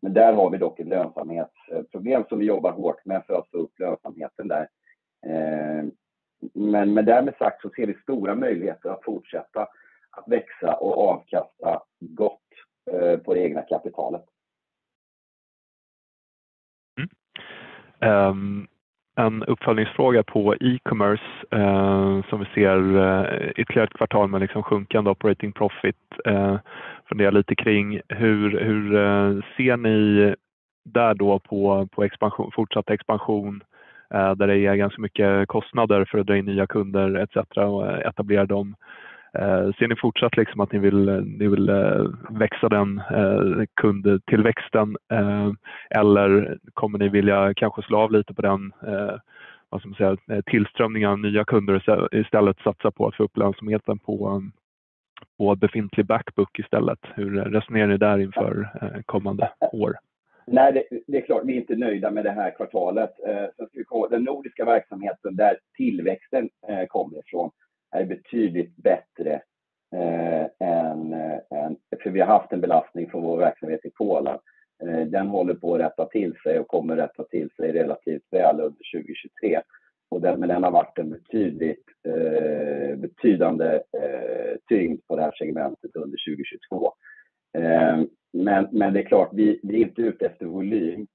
Där 0.00 0.32
har 0.32 0.50
vi 0.50 0.58
dock 0.58 0.80
ett 0.80 0.86
lönsamhetsproblem 0.86 2.24
som 2.28 2.38
vi 2.38 2.46
jobbar 2.46 2.72
hårt 2.72 3.04
med 3.04 3.22
för 3.26 3.34
att 3.34 3.50
få 3.50 3.56
upp 3.56 3.78
lönsamheten 3.78 4.48
där. 4.48 4.68
Med 6.86 7.04
därmed 7.04 7.34
sagt 7.38 7.62
så 7.62 7.70
ser 7.70 7.86
vi 7.86 7.94
stora 7.94 8.34
möjligheter 8.34 8.90
att 8.90 9.04
fortsätta 9.04 9.68
att 10.18 10.28
växa 10.28 10.74
och 10.74 11.08
avkasta 11.08 11.82
gott 12.00 12.40
eh, 12.92 13.18
på 13.18 13.34
det 13.34 13.40
egna 13.40 13.62
kapitalet. 13.62 14.24
Mm. 16.98 17.10
Ehm, 18.00 18.66
en 19.16 19.44
uppföljningsfråga 19.44 20.22
på 20.22 20.54
e-commerce 20.54 21.24
eh, 21.50 22.24
som 22.28 22.40
vi 22.40 22.46
ser 22.54 22.96
eh, 22.96 23.50
ytterligare 23.56 23.86
ett 23.86 23.98
kvartal 23.98 24.28
med 24.28 24.40
liksom 24.40 24.62
sjunkande 24.62 25.10
operating 25.10 25.52
profit. 25.52 25.96
Funderar 27.08 27.32
lite 27.32 27.54
kring 27.54 28.00
hur 28.08 28.50
ser 29.56 29.76
ni 29.76 30.34
där 30.84 31.14
då 31.14 31.38
på 31.38 32.04
expansion, 32.04 32.50
fortsatt 32.54 32.90
expansion, 32.90 33.62
där 34.10 34.46
det 34.46 34.58
är 34.58 34.74
ganska 34.74 35.02
mycket 35.02 35.48
kostnader 35.48 36.04
för 36.04 36.18
att 36.18 36.26
dra 36.26 36.36
in 36.36 36.44
nya 36.44 36.66
kunder 36.66 37.14
etc. 37.14 37.36
och 37.56 37.86
etablera 37.86 38.46
dem. 38.46 38.76
Eh, 39.38 39.72
ser 39.72 39.88
ni 39.88 39.96
fortsatt 39.96 40.36
liksom 40.36 40.60
att 40.60 40.72
ni 40.72 40.78
vill 40.78 41.68
eh, 41.68 41.76
eh, 41.76 42.04
växa 42.30 42.68
den 42.68 43.02
kundtillväxten? 43.74 44.96
Eller 45.90 46.58
kommer 46.74 46.98
ni 46.98 47.08
vilja 47.08 47.54
kanske 47.56 47.82
slå 47.82 47.98
av 47.98 48.12
lite 48.12 48.34
på 48.34 48.42
den, 48.42 48.72
vad 49.68 49.80
ska 49.80 49.88
man 49.88 49.96
säga, 49.96 50.42
tillströmningen 50.46 51.10
av 51.10 51.18
nya 51.18 51.44
kunder 51.44 51.74
och 51.74 52.08
istället 52.12 52.58
satsa 52.58 52.90
på 52.90 53.06
att 53.06 53.16
få 53.16 53.24
upp 53.24 53.36
lönsamheten 53.36 53.98
på 53.98 54.42
befintlig 55.56 56.06
backbook 56.06 56.58
istället? 56.58 56.98
Hur 57.14 57.44
resonerar 57.44 57.86
ni 57.86 57.96
där 57.96 58.18
inför 58.18 58.68
kommande 59.06 59.50
år? 59.72 59.94
Nej, 60.46 60.88
Det 61.06 61.18
är 61.18 61.26
klart, 61.26 61.42
vi 61.44 61.52
är 61.52 61.60
inte 61.60 61.76
nöjda 61.76 62.10
med 62.10 62.24
det 62.24 62.30
här 62.30 62.56
kvartalet. 62.56 63.10
Den 64.10 64.24
nordiska 64.24 64.64
verksamheten 64.64 65.36
där 65.36 65.58
tillväxten 65.76 66.48
kommer 66.88 67.18
ifrån 67.18 67.50
är 67.90 68.04
betydligt 68.04 68.76
bättre 68.76 69.42
eh, 69.94 70.42
eh, 70.42 70.46
än, 70.60 71.76
för 72.02 72.10
vi 72.10 72.20
har 72.20 72.26
haft 72.26 72.52
en 72.52 72.60
belastning 72.60 73.10
från 73.10 73.22
vår 73.22 73.38
verksamhet 73.38 73.84
i 73.84 73.90
Polen. 73.90 74.38
Eh, 74.84 75.00
den 75.00 75.26
håller 75.26 75.54
på 75.54 75.74
att 75.74 75.80
rätta 75.80 76.04
till 76.04 76.34
sig 76.42 76.58
och 76.58 76.68
kommer 76.68 76.96
rätta 76.96 77.24
till 77.24 77.50
sig 77.56 77.72
relativt 77.72 78.22
väl 78.30 78.60
under 78.60 79.00
2023. 79.00 79.60
Den 80.20 80.64
har 80.64 80.70
varit 80.70 80.98
en 80.98 81.10
betydligt 81.10 81.84
betydande 82.96 83.82
tyngd 84.68 85.00
på 85.06 85.16
det 85.16 85.22
här 85.22 85.32
segmentet 85.38 85.96
under 85.96 86.18
2022. 86.28 86.92
Men 88.72 88.92
Det 88.92 89.00
är 89.00 89.06
klart, 89.06 89.30
vi 89.32 89.60
är 89.62 89.74
inte 89.74 90.02
ute 90.02 90.26
efter 90.26 90.46
volym 90.46 91.06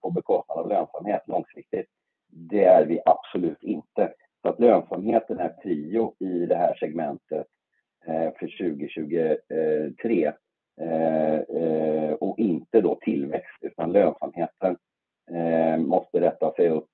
på 0.00 0.10
bekostnad 0.10 0.58
av 0.58 0.68
lönsamhet 0.68 1.22
långsiktigt. 1.26 1.86
Det 2.28 2.64
är 2.64 2.86
vi 2.86 3.00
absolut 3.04 3.62
inte. 3.62 4.12
Lönsamheten 4.58 5.38
är 5.38 5.48
prio 5.48 6.14
i 6.18 6.46
det 6.46 6.56
här 6.56 6.74
segmentet 6.74 7.46
eh, 8.06 8.30
för 8.38 8.74
2023 8.74 10.32
eh, 10.80 11.34
eh, 11.34 12.12
och 12.12 12.38
inte 12.38 12.80
då 12.80 12.94
tillväxt, 12.94 13.58
utan 13.60 13.92
lönsamheten 13.92 14.76
måste 15.78 16.20
rätta 16.20 16.52
sig 16.52 16.68
upp. 16.68 16.90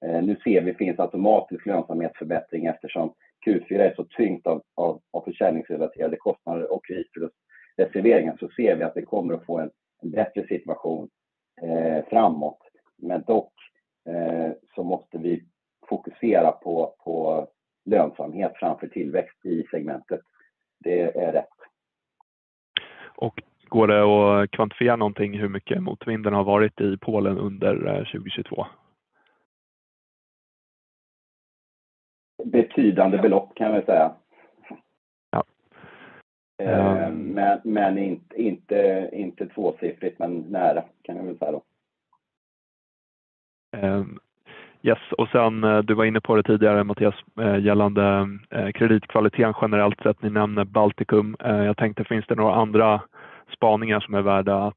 Nu 0.00 0.36
ser 0.44 0.60
vi 0.60 0.74
finns 0.74 0.98
automatisk 0.98 1.66
lönsamhetsförbättring 1.66 2.66
eftersom 2.66 3.14
Q4 3.46 3.78
är 3.78 3.94
så 3.94 4.04
tyngt 4.04 4.46
av 4.74 5.02
försäljningsrelaterade 5.24 6.16
kostnader 6.16 6.72
och 6.72 6.86
kreditförlustreserveringar. 6.86 8.36
så 8.40 8.48
ser 8.48 8.76
vi 8.76 8.82
att 8.82 8.96
vi 8.96 9.02
kommer 9.02 9.34
att 9.34 9.46
få 9.46 9.58
en 9.58 9.70
bättre 10.02 10.46
situation 10.46 11.08
framåt. 12.08 12.58
Men 12.96 13.22
dock 13.26 13.52
så 14.74 14.82
måste 14.82 15.18
vi 15.18 15.44
fokusera 15.88 16.52
på 16.52 17.48
lönsamhet 17.84 18.52
framför 18.56 18.88
tillväxt 18.88 19.46
i 19.46 19.66
segmentet. 19.70 20.20
Det 20.78 21.00
är 21.00 21.32
rätt. 21.32 21.48
Går 23.68 23.86
det 23.86 24.02
att 24.02 24.50
kvantifiera 24.50 24.96
någonting 24.96 25.38
hur 25.38 25.48
mycket 25.48 25.82
motvinden 25.82 26.34
har 26.34 26.44
varit 26.44 26.80
i 26.80 26.96
Polen 26.96 27.38
under 27.38 28.04
2022? 28.12 28.66
Betydande 32.44 33.18
belopp 33.18 33.54
kan 33.54 33.74
jag 33.74 33.84
säga. 33.84 34.14
Ja. 35.30 35.44
Inte 39.12 39.46
tvåsiffrigt, 39.46 40.18
men 40.18 40.38
nära 40.38 40.84
kan 41.02 41.16
jag 41.16 41.24
väl 41.24 41.38
säga 41.38 41.52
då. 41.52 41.62
Yes. 44.82 44.98
och 45.18 45.28
Sen 45.28 45.64
eh, 45.64 45.78
du 45.78 45.94
var 45.94 46.04
inne 46.04 46.20
på 46.20 46.36
det 46.36 46.42
tidigare 46.42 46.84
Mattias, 46.84 47.14
eh, 47.40 47.64
gällande 47.64 48.28
eh, 48.50 48.70
kreditkvaliteten 48.70 49.54
generellt 49.60 50.02
sett. 50.02 50.22
Ni 50.22 50.30
nämner 50.30 50.64
Baltikum. 50.64 51.36
Jag 51.40 51.76
tänkte 51.76 52.04
finns 52.04 52.24
det 52.28 52.34
några 52.34 52.54
andra 52.54 53.00
spaningar 53.56 54.00
som 54.00 54.14
är 54.14 54.22
värda 54.22 54.56
att 54.56 54.74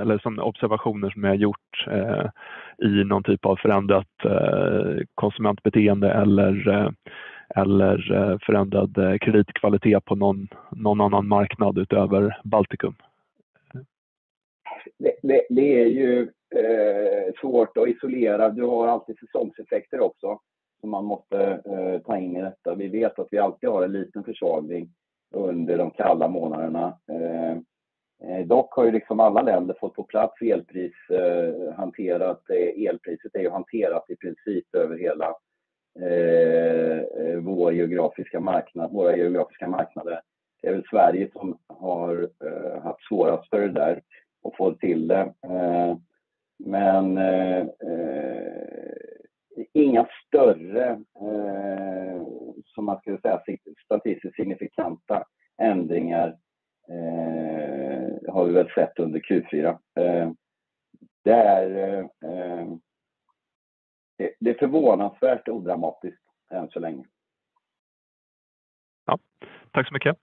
eller 0.00 0.18
som 0.18 0.38
observationer 0.38 1.10
som 1.10 1.22
ni 1.22 1.28
har 1.28 1.34
gjort 1.34 1.86
i 2.82 3.04
någon 3.04 3.22
typ 3.22 3.46
av 3.46 3.56
förändrat 3.56 4.06
konsumentbeteende 5.14 6.10
eller 6.10 6.92
förändrad 8.46 9.20
kreditkvalitet 9.20 10.04
på 10.04 10.14
någon 10.70 11.00
annan 11.00 11.28
marknad 11.28 11.78
utöver 11.78 12.40
Baltikum? 12.44 12.94
Det 15.48 15.80
är 15.80 15.86
ju 15.86 16.28
Eh, 16.54 17.32
svårt 17.40 17.76
att 17.76 17.88
isolera. 17.88 18.48
Du 18.48 18.62
har 18.62 18.88
alltid 18.88 19.18
säsongseffekter 19.18 20.00
också 20.00 20.40
som 20.80 20.90
man 20.90 21.04
måste 21.04 21.38
eh, 21.64 22.02
ta 22.06 22.16
in 22.18 22.36
i 22.36 22.42
detta. 22.42 22.74
Vi 22.74 22.88
vet 22.88 23.18
att 23.18 23.28
vi 23.30 23.38
alltid 23.38 23.70
har 23.70 23.82
en 23.82 23.92
liten 23.92 24.24
försvagning 24.24 24.88
under 25.34 25.78
de 25.78 25.90
kalla 25.90 26.28
månaderna. 26.28 26.98
Eh, 27.10 28.46
dock 28.46 28.74
har 28.74 28.84
ju 28.84 28.92
liksom 28.92 29.20
alla 29.20 29.42
länder 29.42 29.76
fått 29.80 29.94
på 29.94 30.02
plats 30.02 30.42
elpris 30.42 30.94
hanterat. 31.76 32.50
Elpriset 32.76 33.34
är 33.34 33.40
ju 33.40 33.50
hanterat 33.50 34.10
i 34.10 34.16
princip 34.16 34.74
över 34.74 34.98
hela 34.98 35.34
vår 37.40 37.72
geografiska 37.72 38.40
marknad, 38.40 38.92
våra 38.92 39.16
geografiska 39.16 39.68
marknader. 39.68 40.20
Det 40.62 40.68
är 40.68 40.72
väl 40.72 40.84
Sverige 40.90 41.28
som 41.32 41.58
har 41.66 42.30
haft 42.82 43.06
svårast 43.08 43.50
för 43.50 43.60
det 43.60 43.72
där 43.72 44.02
och 44.42 44.56
få 44.56 44.72
till 44.72 45.08
det. 45.08 45.32
Inga 49.72 50.08
större, 50.26 51.04
som 52.64 52.84
man 52.84 53.00
skulle 53.00 53.20
säga, 53.20 53.42
statistiskt 53.84 54.36
signifikanta 54.36 55.26
ändringar 55.62 56.38
har 58.28 58.44
vi 58.44 58.52
väl 58.52 58.70
sett 58.74 58.98
under 58.98 59.20
Q4. 59.20 59.78
Det 64.40 64.50
är 64.50 64.58
förvånansvärt 64.58 65.48
odramatiskt 65.48 66.22
än 66.50 66.68
så 66.68 66.80
länge. 66.80 67.04
Ja, 69.04 69.18
tack 69.70 69.88
så 69.88 69.94
mycket. 69.94 70.18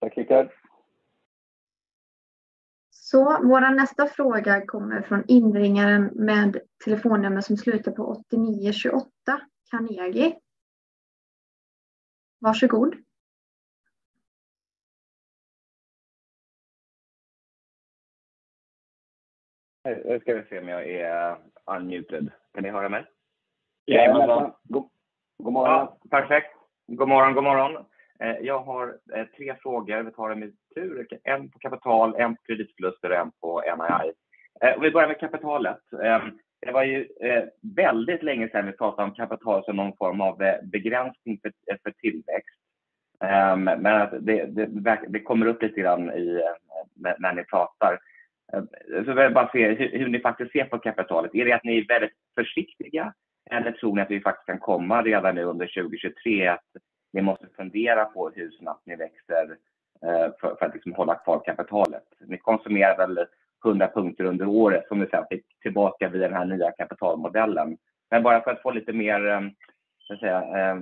Tack 0.00 0.18
Rickard. 0.18 0.48
Vår 3.12 3.74
nästa 3.74 4.06
fråga 4.06 4.66
kommer 4.66 5.02
från 5.02 5.24
inringaren 5.28 6.04
med 6.14 6.60
telefonnummer 6.84 7.40
som 7.40 7.56
slutar 7.56 7.92
på 7.92 8.02
8928, 8.02 9.08
Carnegie. 9.70 10.38
Varsågod. 12.38 12.94
Nu 19.84 20.20
ska 20.20 20.34
vi 20.34 20.42
se 20.48 20.58
om 20.58 20.68
jag 20.68 20.88
är 20.90 21.38
unmuted. 21.66 22.30
Kan 22.54 22.62
ni 22.62 22.70
höra 22.70 22.88
mig? 22.88 23.06
Jajamensan. 23.86 24.52
God 25.38 25.52
morgon. 25.52 25.88
Perfekt. 26.10 26.56
God 26.86 27.08
morgon, 27.08 27.34
god 27.34 27.44
morgon. 27.44 27.84
Eh, 28.22 28.36
jag 28.40 28.58
har 28.60 28.96
eh, 29.14 29.26
tre 29.36 29.54
frågor. 29.62 30.02
Vi 30.02 30.10
tar 30.10 30.28
dem 30.28 30.42
i 30.42 30.52
tur. 30.74 31.06
En 31.24 31.50
på 31.50 31.58
kapital, 31.58 32.14
en 32.18 32.36
på 32.36 32.42
kreditförluster 32.42 33.10
och 33.10 33.16
en 33.16 33.30
på 33.40 33.60
NII. 33.60 34.12
Eh, 34.60 34.80
vi 34.80 34.90
börjar 34.90 35.08
med 35.08 35.20
kapitalet. 35.20 35.92
Ehm, 36.02 36.38
det 36.60 36.72
var 36.72 36.84
ju 36.84 37.08
väldigt 37.76 38.22
länge 38.22 38.48
sedan 38.48 38.66
vi 38.66 38.72
pratade 38.72 39.08
om 39.08 39.14
kapital 39.14 39.64
som 39.64 39.76
någon 39.76 39.96
form 39.96 40.20
av 40.20 40.38
begränsning 40.62 41.40
för 41.82 41.90
tillväxt. 41.90 42.58
Ehm, 43.24 43.64
men 43.64 44.24
Det 45.08 45.20
kommer 45.24 45.46
upp 45.46 45.62
lite 45.62 45.80
grann 45.80 46.10
i 46.10 46.42
när 47.18 47.34
ni 47.34 47.44
pratar. 47.44 47.98
Ehm, 48.52 48.68
vill 49.04 49.16
jag 49.16 49.34
bara 49.34 49.50
se 49.52 49.68
hur 49.74 50.08
ni 50.08 50.20
faktiskt 50.20 50.52
ser 50.52 50.64
på 50.64 50.78
kapitalet. 50.78 51.34
Är 51.34 51.44
det 51.44 51.52
att 51.52 51.64
ni 51.64 51.78
är 51.78 51.86
väldigt 51.88 52.16
försiktiga 52.34 53.14
eller 53.50 53.72
tror 53.72 53.94
ni 53.94 54.02
att 54.02 54.10
vi 54.10 54.20
faktiskt 54.20 54.46
kan 54.46 54.58
komma 54.58 55.02
redan 55.02 55.34
nu 55.34 55.44
under 55.44 55.66
2023 55.66 56.46
att 56.46 56.64
ni 57.18 57.22
måste 57.22 57.46
fundera 57.56 58.04
på 58.04 58.30
hur 58.30 58.50
snabbt 58.50 58.86
ni 58.86 58.96
växer 58.96 59.56
eh, 60.02 60.32
för 60.40 60.64
att 60.64 60.74
liksom 60.74 60.92
hålla 60.92 61.14
kvar 61.14 61.42
kapitalet? 61.44 62.04
Ni 62.20 62.38
konsumerar 62.38 62.96
väl 62.96 63.26
100 63.64 63.88
punkter 63.94 64.24
under 64.24 64.46
året 64.46 64.88
som 64.88 64.98
ni 64.98 65.06
sen 65.06 65.24
fick 65.30 65.60
tillbaka 65.62 66.08
via 66.08 66.28
den 66.28 66.36
här 66.36 66.44
nya 66.44 66.70
kapitalmodellen. 66.70 67.78
Men 68.10 68.22
Bara 68.22 68.40
för 68.40 68.50
att 68.50 68.62
få 68.62 68.70
lite 68.70 68.92
mer, 68.92 69.26
eh, 69.26 69.40
så 69.98 70.14
att 70.14 70.20
säga, 70.20 70.40
eh, 70.40 70.80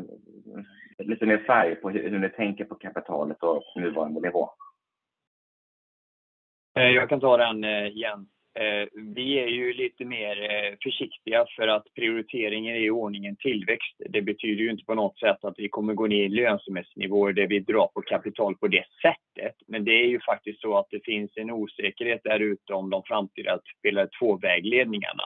lite 0.99 1.27
mer 1.27 1.39
färg 1.39 1.75
på 1.75 1.91
hur 1.91 2.19
ni 2.19 2.29
tänker 2.29 2.65
på 2.65 2.75
kapitalet 2.75 3.43
och 3.43 3.63
nuvarande 3.77 4.21
nivå. 4.21 4.51
Jag 6.73 7.09
kan 7.09 7.21
ta 7.21 7.37
den 7.37 7.63
Jens. 7.93 8.29
Eh, 8.61 8.89
vi 8.95 9.39
är 9.39 9.47
ju 9.47 9.73
lite 9.73 10.05
mer 10.05 10.43
eh, 10.43 10.75
försiktiga 10.83 11.47
för 11.57 11.69
att 11.69 11.95
prioriteringen 11.95 12.77
är 12.77 12.81
i 12.81 12.91
ordningen 12.91 13.37
tillväxt. 13.37 13.97
Det 14.09 14.23
betyder 14.23 14.63
ju 14.63 14.71
inte 14.71 14.85
på 14.85 14.95
något 14.95 15.19
sätt 15.19 15.45
att 15.45 15.55
vi 15.57 15.69
kommer 15.69 15.95
gå 15.95 16.07
ner 16.07 16.25
i 16.25 16.29
lönsamhetsnivåer 16.29 17.33
där 17.33 17.47
vi 17.47 17.59
drar 17.59 17.87
på 17.87 18.03
kapital 18.03 18.57
på 18.57 18.69
det 18.69 18.85
sättet. 19.03 19.55
Men 19.67 19.85
Det 19.85 19.93
är 19.93 20.07
ju 20.07 20.21
faktiskt 20.21 20.61
så 20.61 20.79
att 20.79 20.87
det 20.91 21.05
finns 21.05 21.31
en 21.37 21.51
osäkerhet 21.51 22.21
där 22.25 22.41
ute 22.41 22.73
om 22.73 22.91
de 22.91 23.03
framtida 23.03 23.61
spelare 23.79 24.09
2-vägledningarna. 24.23 25.23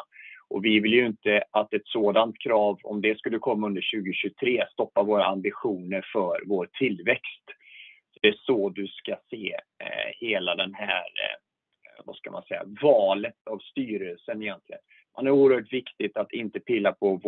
Vi 0.62 0.80
vill 0.80 0.92
ju 0.92 1.06
inte 1.06 1.44
att 1.50 1.74
ett 1.74 1.86
sådant 1.86 2.38
krav, 2.38 2.78
om 2.82 3.00
det 3.00 3.18
skulle 3.18 3.38
komma 3.38 3.66
under 3.66 3.84
2023, 3.94 4.64
stoppar 4.72 5.04
våra 5.04 5.24
ambitioner 5.24 6.06
för 6.12 6.42
vår 6.46 6.68
tillväxt. 6.78 7.44
Det 8.22 8.28
är 8.28 8.36
så 8.46 8.68
du 8.68 8.86
ska 8.86 9.16
se 9.30 9.56
eh, 9.84 10.12
hela 10.20 10.54
den 10.54 10.74
här, 10.74 11.06
vad 12.04 12.16
ska 12.16 12.30
man 12.30 12.42
säga, 12.42 12.62
valet 12.82 13.46
av 13.50 13.58
styrelsen 13.58 14.42
egentligen. 14.42 14.80
Det 15.20 15.26
är 15.26 15.30
oerhört 15.30 15.72
viktigt 15.72 16.16
att 16.16 16.32
inte 16.32 16.60
pilla 16.60 16.92
på 16.92 17.20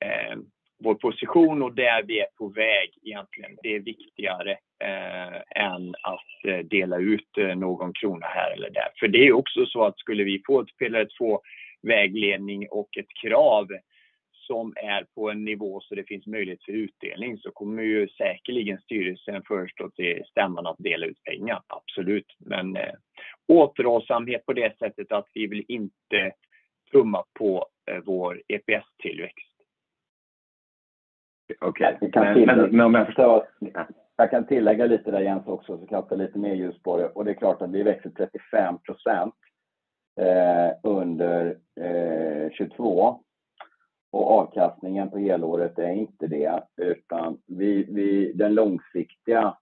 eh, 0.00 0.36
vår 0.78 0.94
position 0.94 1.62
och 1.62 1.74
där 1.74 2.02
vi 2.02 2.20
är 2.20 2.26
på 2.38 2.48
väg 2.48 2.90
egentligen. 3.02 3.58
Det 3.62 3.74
är 3.74 3.80
viktigare 3.80 4.50
eh, 4.84 5.62
än 5.64 5.94
att 6.02 6.44
eh, 6.44 6.58
dela 6.58 6.98
ut 6.98 7.36
någon 7.56 7.92
krona 7.92 8.26
här 8.26 8.52
eller 8.52 8.70
där. 8.70 8.88
För 9.00 9.08
Det 9.08 9.26
är 9.26 9.32
också 9.32 9.66
så 9.66 9.84
att 9.84 9.98
skulle 9.98 10.24
vi 10.24 10.42
få 10.46 10.60
ett 10.60 10.76
Pillar 10.78 11.08
2-vägledning 11.20 12.66
och 12.70 12.96
ett 12.98 13.12
krav 13.22 13.68
som 14.42 14.72
är 14.76 15.06
på 15.14 15.30
en 15.30 15.44
nivå 15.44 15.80
så 15.80 15.94
det 15.94 16.04
finns 16.04 16.26
möjlighet 16.26 16.64
för 16.64 16.72
utdelning, 16.72 17.38
så 17.38 17.50
kommer 17.50 17.82
ju 17.82 18.08
säkerligen 18.08 18.78
styrelsen 18.78 19.42
föreslå 19.42 19.90
till 19.90 20.22
stämman 20.30 20.66
att 20.66 20.78
dela 20.78 21.06
ut 21.06 21.24
pengar. 21.24 21.62
Absolut. 21.66 22.26
Återhållsamhet 23.48 24.46
på 24.46 24.52
det 24.52 24.78
sättet 24.78 25.12
att 25.12 25.28
vi 25.34 25.46
vill 25.46 25.64
inte 25.68 26.32
tumma 26.92 27.24
på 27.38 27.66
vår 28.04 28.42
EPS-tillväxt. 28.48 29.52
Okej. 31.60 31.98
Jag 34.16 34.30
kan 34.30 34.46
tillägga 34.46 34.86
lite 34.86 35.10
där 35.10 35.20
Jens 35.20 35.46
också, 35.46 35.78
så 35.78 35.86
kastar 35.86 36.16
lite 36.16 36.38
mer 36.38 36.54
ljus 36.54 36.82
på 36.82 36.96
det. 36.96 37.24
Det 37.24 37.30
är 37.30 37.34
klart 37.34 37.62
att 37.62 37.70
vi 37.70 37.82
växer 37.82 38.10
35% 38.10 39.32
under 40.82 41.58
2022 42.58 43.24
och 44.12 44.30
avkastningen 44.30 45.10
på 45.10 45.18
helåret 45.18 45.78
är 45.78 45.92
inte 45.92 46.26
det, 46.26 46.62
utan 46.76 47.38
den 48.34 48.54
långsiktiga 48.54 49.56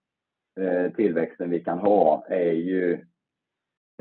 eh, 0.60 0.92
tillväxten 0.92 1.50
vi 1.50 1.60
kan 1.60 1.78
ha 1.78 2.24
är 2.28 2.52
ju 2.52 2.92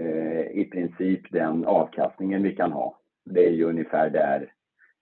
eh, 0.02 0.42
i 0.52 0.70
princip 0.72 1.32
den 1.32 1.66
avkastningen 1.66 2.44
vi 2.44 2.56
kan 2.56 2.72
ha. 2.72 3.00
Det 3.26 3.46
är 3.46 3.52
ju 3.52 3.64
ungefär 3.64 4.10
där 4.10 4.54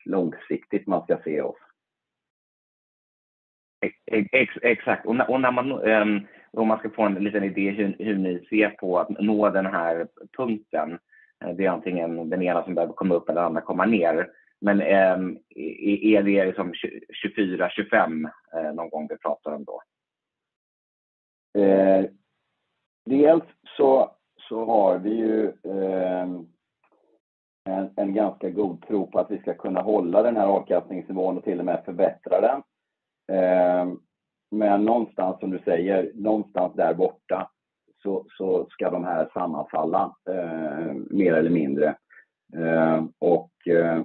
långsiktigt 0.06 0.88
man 0.88 1.04
ska 1.04 1.18
se 1.24 1.41
oss. 1.41 1.58
Ex, 4.12 4.54
exakt. 4.62 5.06
Och, 5.06 5.16
när, 5.16 5.32
och 5.32 5.41
när 5.41 5.52
man, 5.52 5.72
um, 5.72 6.28
om 6.52 6.68
man 6.68 6.80
ska 6.80 6.89
få 6.89 7.04
en 7.04 7.14
liten 7.14 7.43
idé 7.43 7.70
hur, 7.70 7.95
hur 8.00 8.18
ni 8.18 8.45
ser 8.50 8.70
på 8.70 9.00
att 9.00 9.10
nå 9.10 9.50
den 9.50 9.66
här 9.66 10.08
punkten. 10.38 11.00
Eh, 11.45 11.56
det 11.56 11.66
är 11.66 11.70
antingen 11.70 12.30
den 12.30 12.41
ena 12.41 12.64
som 12.64 12.76
behöver 12.76 12.93
komma 12.93 13.16
upp 13.16 13.30
eller 13.30 13.41
den 13.41 13.48
andra 13.48 13.62
komma 13.62 13.86
ner. 13.86 14.30
Men 14.62 14.82
eh, 14.82 15.18
är 16.16 16.24
det 16.24 16.45
liksom 16.45 16.74
24, 17.22 17.70
25 17.70 18.26
eh, 18.26 18.74
någon 18.74 18.89
gång 18.89 19.08
vi 19.10 19.18
pratar 19.18 19.51
om 19.51 19.64
då? 19.64 19.82
Eh, 21.62 22.05
dels 23.05 23.43
så, 23.78 24.12
så 24.49 24.66
har 24.66 24.97
vi 24.97 25.10
ju 25.10 25.45
eh, 25.47 26.24
en, 27.70 27.93
en, 27.95 28.14
ganska 28.14 28.49
god 28.49 28.88
tro 28.88 29.12
på 29.12 29.20
att 29.20 29.32
vi 29.32 29.39
ska 29.39 29.53
kunna 29.53 29.82
hålla 29.82 30.24
den 30.24 30.38
här 30.38 30.47
avkastningsnivån 30.47 31.38
och 31.38 31.43
till 31.43 31.60
och 31.60 31.66
med 31.66 31.86
förbättra 31.86 32.41
den. 32.41 32.64
Eh, 33.38 33.93
men 34.51 34.86
någonstans 34.86 35.39
som 35.39 35.49
du 35.49 35.60
säger, 35.60 36.12
någonstans 36.16 36.74
där 36.76 36.93
borta 36.93 37.51
så, 38.03 38.26
så 38.30 38.68
ska 38.70 38.89
de 38.89 39.03
här 39.03 39.30
sammanfalla 39.34 40.16
eh, 40.30 40.93
mer 40.93 41.34
eller 41.34 41.49
mindre. 41.49 41.95
Eh, 42.55 43.03
och 43.20 43.68
eh, 43.68 44.03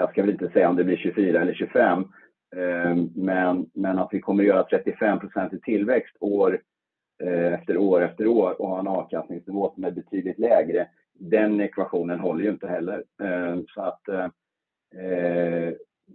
jag 0.00 0.10
ska 0.10 0.22
väl 0.22 0.30
inte 0.30 0.50
säga 0.50 0.68
om 0.68 0.76
det 0.76 0.84
blir 0.84 0.96
24 0.96 1.40
eller 1.40 1.54
25, 1.54 2.04
eh, 2.56 2.96
men, 3.14 3.70
men 3.74 3.98
att 3.98 4.08
vi 4.12 4.20
kommer 4.20 4.42
att 4.42 4.48
göra 4.48 4.66
35% 4.66 5.54
i 5.54 5.60
tillväxt 5.60 6.16
år 6.20 6.62
eh, 7.22 7.52
efter 7.52 7.76
år 7.76 8.02
efter 8.02 8.26
år 8.26 8.60
och 8.62 8.68
ha 8.68 8.80
en 8.80 8.88
avkastningsnivå 8.88 9.72
som 9.74 9.84
är 9.84 9.90
betydligt 9.90 10.38
lägre. 10.38 10.88
Den 11.14 11.60
ekvationen 11.60 12.20
håller 12.20 12.44
ju 12.44 12.50
inte 12.50 12.68
heller. 12.68 13.04
Eh, 13.22 13.58
så 13.66 13.82
att 13.82 14.00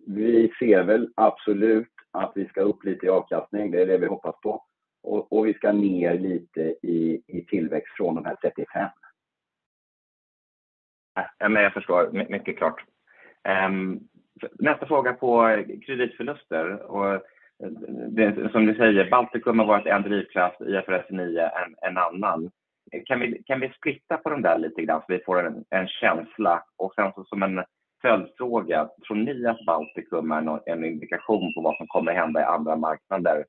vi 0.07 0.51
ser 0.59 0.83
väl 0.83 1.09
absolut 1.15 1.91
att 2.11 2.31
vi 2.35 2.45
ska 2.45 2.61
upp 2.61 2.83
lite 2.83 3.05
i 3.05 3.09
avkastning, 3.09 3.71
det 3.71 3.81
är 3.81 3.85
det 3.85 3.97
vi 3.97 4.05
hoppas 4.05 4.35
på. 4.41 4.63
Och, 5.03 5.33
och 5.33 5.47
vi 5.47 5.53
ska 5.53 5.71
ner 5.71 6.19
lite 6.19 6.61
i, 6.81 7.21
i 7.27 7.45
tillväxt 7.45 7.95
från 7.97 8.15
de 8.15 8.25
här 8.25 8.35
35. 8.35 8.89
Men 11.39 11.63
jag 11.63 11.73
förstår, 11.73 12.11
mycket 12.29 12.57
klart. 12.57 12.83
Ehm, 13.45 13.99
nästa 14.59 14.85
fråga 14.85 15.13
på 15.13 15.63
kreditförluster. 15.85 16.81
Och 16.91 17.21
det, 18.09 18.51
som 18.51 18.65
du 18.65 18.75
säger, 18.75 19.09
Baltikum 19.09 19.59
har 19.59 19.65
varit 19.65 19.87
en 19.87 20.01
drivkraft, 20.01 20.61
IFRS 20.61 21.09
9 21.09 21.41
en, 21.41 21.75
en 21.89 21.97
annan. 21.97 22.51
Kan 23.05 23.19
vi, 23.19 23.43
kan 23.43 23.59
vi 23.59 23.69
splitta 23.69 24.17
på 24.17 24.29
de 24.29 24.41
där 24.41 24.59
lite 24.59 24.81
grann 24.81 24.99
så 24.99 25.05
vi 25.13 25.23
får 25.25 25.45
en, 25.45 25.63
en 25.69 25.87
känsla? 25.87 26.63
Och 26.77 26.93
sen 26.95 27.11
så 27.15 27.23
som 27.23 27.43
en 27.43 27.63
följdfråga, 28.01 28.89
tror 29.07 29.17
ni 29.17 29.45
att 29.45 29.65
Baltikum 29.65 30.31
är 30.31 30.69
en 30.69 30.85
indikation 30.85 31.53
på 31.53 31.61
vad 31.61 31.77
som 31.77 31.87
kommer 31.87 32.13
hända 32.13 32.41
i 32.41 32.43
andra 32.43 32.75
marknader 32.75 33.45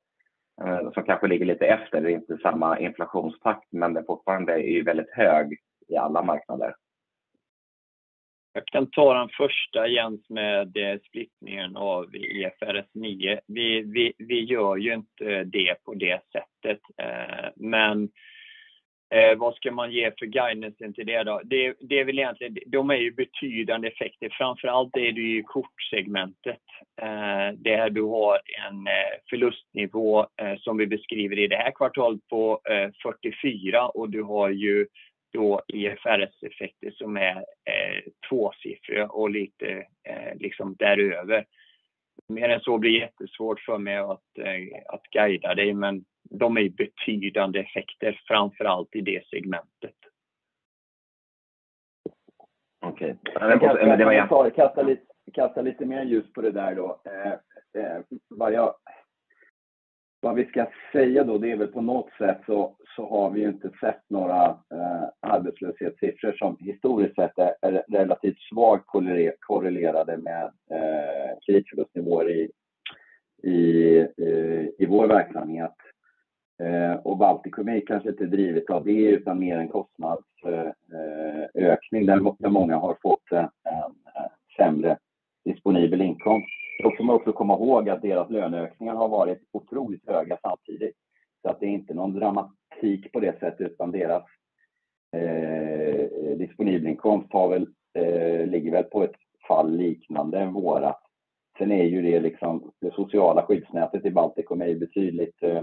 eh, 0.63 0.91
som 0.93 1.03
kanske 1.03 1.27
ligger 1.27 1.47
lite 1.47 1.67
efter, 1.67 2.01
det 2.01 2.11
är 2.11 2.15
inte 2.15 2.39
samma 2.43 2.79
inflationstakt 2.79 3.73
men 3.73 3.95
den 3.95 4.05
fortfarande 4.05 4.53
är 4.53 4.71
ju 4.71 4.83
väldigt 4.83 5.11
hög 5.11 5.59
i 5.89 5.97
alla 5.97 6.23
marknader? 6.23 6.75
Jag 8.57 8.67
kan 8.67 8.91
ta 8.91 9.15
den 9.15 9.29
första 9.29 9.89
Jens 9.89 10.31
med 10.31 10.77
eh, 10.77 10.99
splittningen 11.09 11.77
av 11.77 12.17
IFRS 12.17 12.87
9. 12.95 13.41
Vi, 13.47 13.83
vi, 13.83 14.13
vi 14.19 14.45
gör 14.45 14.77
ju 14.77 14.95
inte 14.95 15.45
det 15.45 15.85
på 15.85 15.95
det 15.95 16.21
sättet. 16.33 16.81
Eh, 17.03 17.49
men 17.57 18.09
Eh, 19.15 19.39
vad 19.39 19.55
ska 19.55 19.73
man 19.73 19.93
ge 19.93 20.13
för 20.19 20.27
guidance 20.27 20.93
till 20.93 21.07
det 21.07 21.23
då? 21.23 21.41
Det, 21.45 21.75
det 21.81 22.01
är 22.01 22.05
väl 22.05 22.19
egentligen, 22.19 22.57
de 22.67 22.91
är 22.91 22.97
ju 22.97 23.13
betydande 23.13 23.89
effekter. 23.89 24.29
Framförallt 24.33 24.97
är 24.97 25.13
det 25.13 25.21
ju 25.21 25.43
kortsegmentet. 25.43 26.63
Eh, 27.03 27.59
där 27.59 27.91
du 27.91 28.03
har 28.03 28.41
en 28.69 28.87
eh, 28.87 29.17
förlustnivå 29.31 30.21
eh, 30.21 30.57
som 30.59 30.77
vi 30.77 30.87
beskriver 30.87 31.39
i 31.39 31.47
det 31.47 31.57
här 31.57 31.71
kvartalet 31.71 32.29
på 32.29 32.61
eh, 32.71 32.91
44 33.03 33.89
och 33.89 34.11
du 34.11 34.23
har 34.23 34.51
ju 34.51 34.87
då 35.37 35.63
IFRS-effekter 35.69 36.91
som 36.91 37.17
är 37.17 37.37
eh, 37.37 38.03
tvåsiffriga 38.29 39.07
och 39.09 39.31
lite 39.31 39.87
eh, 40.09 40.35
liksom 40.35 40.77
däröver. 40.79 41.47
Mer 42.29 42.49
än 42.49 42.61
så 42.61 42.79
blir 42.79 43.01
jättesvårt 43.01 43.61
för 43.61 43.79
mig 43.79 43.97
att, 43.97 44.39
eh, 44.39 44.95
att 44.95 45.03
guida 45.03 45.55
dig 45.55 45.75
men 45.75 46.05
de 46.31 46.57
är 46.57 46.69
betydande 46.69 47.59
effekter, 47.61 48.21
framför 48.27 48.65
allt 48.65 48.95
i 48.95 49.01
det 49.01 49.27
segmentet. 49.27 49.95
Okej. 52.81 53.17
Okay. 53.23 53.49
Jag 53.49 53.61
kan 54.29 54.51
kasta, 54.51 54.83
lite, 54.83 55.03
kasta 55.33 55.63
lite 55.63 55.87
mer 55.87 56.05
ljus 56.05 56.33
på 56.33 56.41
det 56.41 56.51
där 56.51 56.75
då. 56.75 57.01
Eh, 57.05 57.33
eh, 57.83 58.01
vad, 58.29 58.53
jag, 58.53 58.75
vad 60.21 60.35
vi 60.35 60.45
ska 60.45 60.67
säga 60.93 61.25
då, 61.25 61.39
det 61.39 61.53
är 61.53 61.57
väl 61.57 61.69
på 61.69 61.81
något 61.81 62.11
sätt 62.19 62.39
så, 62.47 62.77
så 62.97 63.09
har 63.09 63.31
vi 63.31 63.41
ju 63.41 63.49
inte 63.49 63.71
sett 63.81 64.11
några 64.11 64.47
eh, 64.47 65.09
arbetslöshetssiffror 65.21 66.33
som 66.33 66.57
historiskt 66.61 67.15
sett 67.15 67.39
är, 67.39 67.55
är 67.63 67.85
relativt 67.89 68.41
svagt 68.41 68.87
korrelerade 69.41 70.17
med 70.17 70.45
eh, 70.71 71.39
kreditförlustnivåer 71.47 72.31
i, 72.31 72.51
i, 73.43 73.53
i, 74.17 74.71
i 74.79 74.87
vår 74.87 75.07
verksamhet. 75.07 75.75
Eh, 76.63 76.93
och 76.93 77.19
Baltikum 77.19 77.69
är 77.69 77.87
kanske 77.87 78.09
inte 78.09 78.27
drivet 78.27 78.71
av 78.71 78.85
det 78.85 79.11
utan 79.11 79.39
mer 79.39 79.59
en 79.59 79.69
kostnadsökning 79.69 82.09
eh, 82.09 82.15
eh, 82.15 82.17
där, 82.23 82.35
där 82.39 82.49
många 82.49 82.77
har 82.77 82.97
fått 83.03 83.33
en, 83.33 83.45
en 83.45 83.95
sämre 84.57 84.99
disponibel 85.45 86.01
inkomst. 86.01 86.66
Då 86.83 86.93
får 86.97 87.05
man 87.05 87.17
också 87.17 87.33
komma 87.33 87.55
ihåg 87.55 87.89
att 87.89 88.03
deras 88.03 88.31
löneökningar 88.31 88.95
har 88.95 89.09
varit 89.09 89.39
otroligt 89.53 90.09
höga 90.09 90.39
samtidigt. 90.43 90.97
Så 91.43 91.51
att 91.51 91.61
det 91.61 91.67
är 91.67 91.71
inte 91.71 91.95
någon 91.95 92.13
dramatik 92.13 93.13
på 93.13 93.21
det 93.21 93.39
sättet 93.41 93.71
utan 93.71 93.91
deras 93.91 94.23
eh, 95.17 96.37
disponibelinkomst 96.39 97.33
har 97.33 97.49
väl, 97.49 97.67
eh, 97.95 98.47
ligger 98.47 98.73
väl 98.73 98.85
på 98.85 99.03
ett 99.03 99.17
fall 99.49 99.77
liknande 99.77 100.47
vårat. 100.47 101.03
Sen 101.59 101.73
är 101.73 101.85
ju 101.85 102.03
det 102.03 102.21
liksom, 102.21 102.73
det 102.81 102.95
sociala 102.95 103.43
skyddsnätet 103.43 104.05
i 104.05 104.11
Baltikum 104.11 104.63
är 104.63 104.67
ju 104.67 104.79
betydligt 104.79 105.43
eh, 105.43 105.63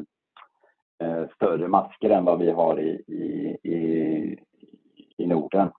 Eh, 1.04 1.28
större 1.36 1.68
masker 1.68 2.10
än 2.10 2.26
vad 2.26 2.40
vi 2.40 2.52
har 2.52 2.80
i, 2.80 3.04
i, 3.08 3.58
i, 3.72 4.38
i 5.18 5.26
Norden. 5.26 5.70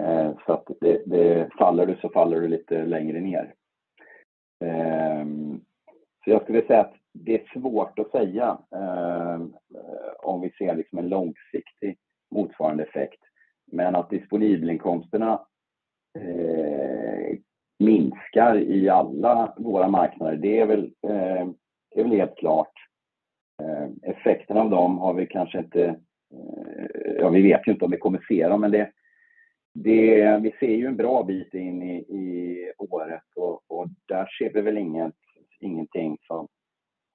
Eh, 0.00 0.30
så 0.46 0.52
att 0.52 0.64
det, 0.80 1.02
det, 1.06 1.48
faller 1.58 1.86
du 1.86 1.96
så 2.00 2.08
faller 2.08 2.40
du 2.40 2.48
lite 2.48 2.84
längre 2.84 3.20
ner. 3.20 3.54
Ehm, 4.64 5.60
så 6.24 6.30
jag 6.30 6.42
skulle 6.42 6.66
säga 6.66 6.80
att 6.80 6.94
det 7.12 7.34
är 7.34 7.60
svårt 7.60 7.98
att 7.98 8.10
säga 8.10 8.58
ehm, 8.76 9.54
eh, 9.74 10.12
om 10.18 10.40
vi 10.40 10.50
ser 10.50 10.76
liksom 10.76 10.98
en 10.98 11.08
långsiktig 11.08 11.98
motsvarande 12.30 12.82
effekt. 12.82 13.20
Men 13.72 13.96
att 13.96 14.10
disponibelinkomsterna 14.10 15.46
eh, 16.18 17.38
minskar 17.78 18.58
i 18.58 18.88
alla 18.88 19.54
våra 19.56 19.88
marknader, 19.88 20.36
det 20.36 20.60
är 20.60 20.66
väl, 20.66 20.92
ehm, 21.08 21.54
det 21.94 22.00
är 22.00 22.04
väl 22.04 22.18
helt 22.18 22.36
klart. 22.36 22.72
Effekten 24.02 24.56
av 24.56 24.70
dem 24.70 24.98
har 24.98 25.14
vi 25.14 25.26
kanske 25.26 25.58
inte, 25.58 25.84
eh, 25.84 27.12
ja 27.18 27.28
vi 27.28 27.42
vet 27.42 27.66
ju 27.66 27.72
inte 27.72 27.84
om 27.84 27.90
vi 27.90 27.96
kommer 27.96 28.24
se 28.28 28.48
dem, 28.48 28.60
men 28.60 28.70
det, 28.70 28.90
det, 29.82 30.38
vi 30.42 30.52
ser 30.60 30.74
ju 30.74 30.86
en 30.86 30.96
bra 30.96 31.22
bit 31.22 31.54
in 31.54 31.82
i, 31.82 31.96
i 31.96 32.72
året 32.78 33.24
och, 33.36 33.62
och 33.66 33.86
där 34.06 34.26
ser 34.38 34.52
vi 34.52 34.60
väl 34.60 34.78
inget, 34.78 35.14
ingenting 35.60 36.18
som 36.26 36.48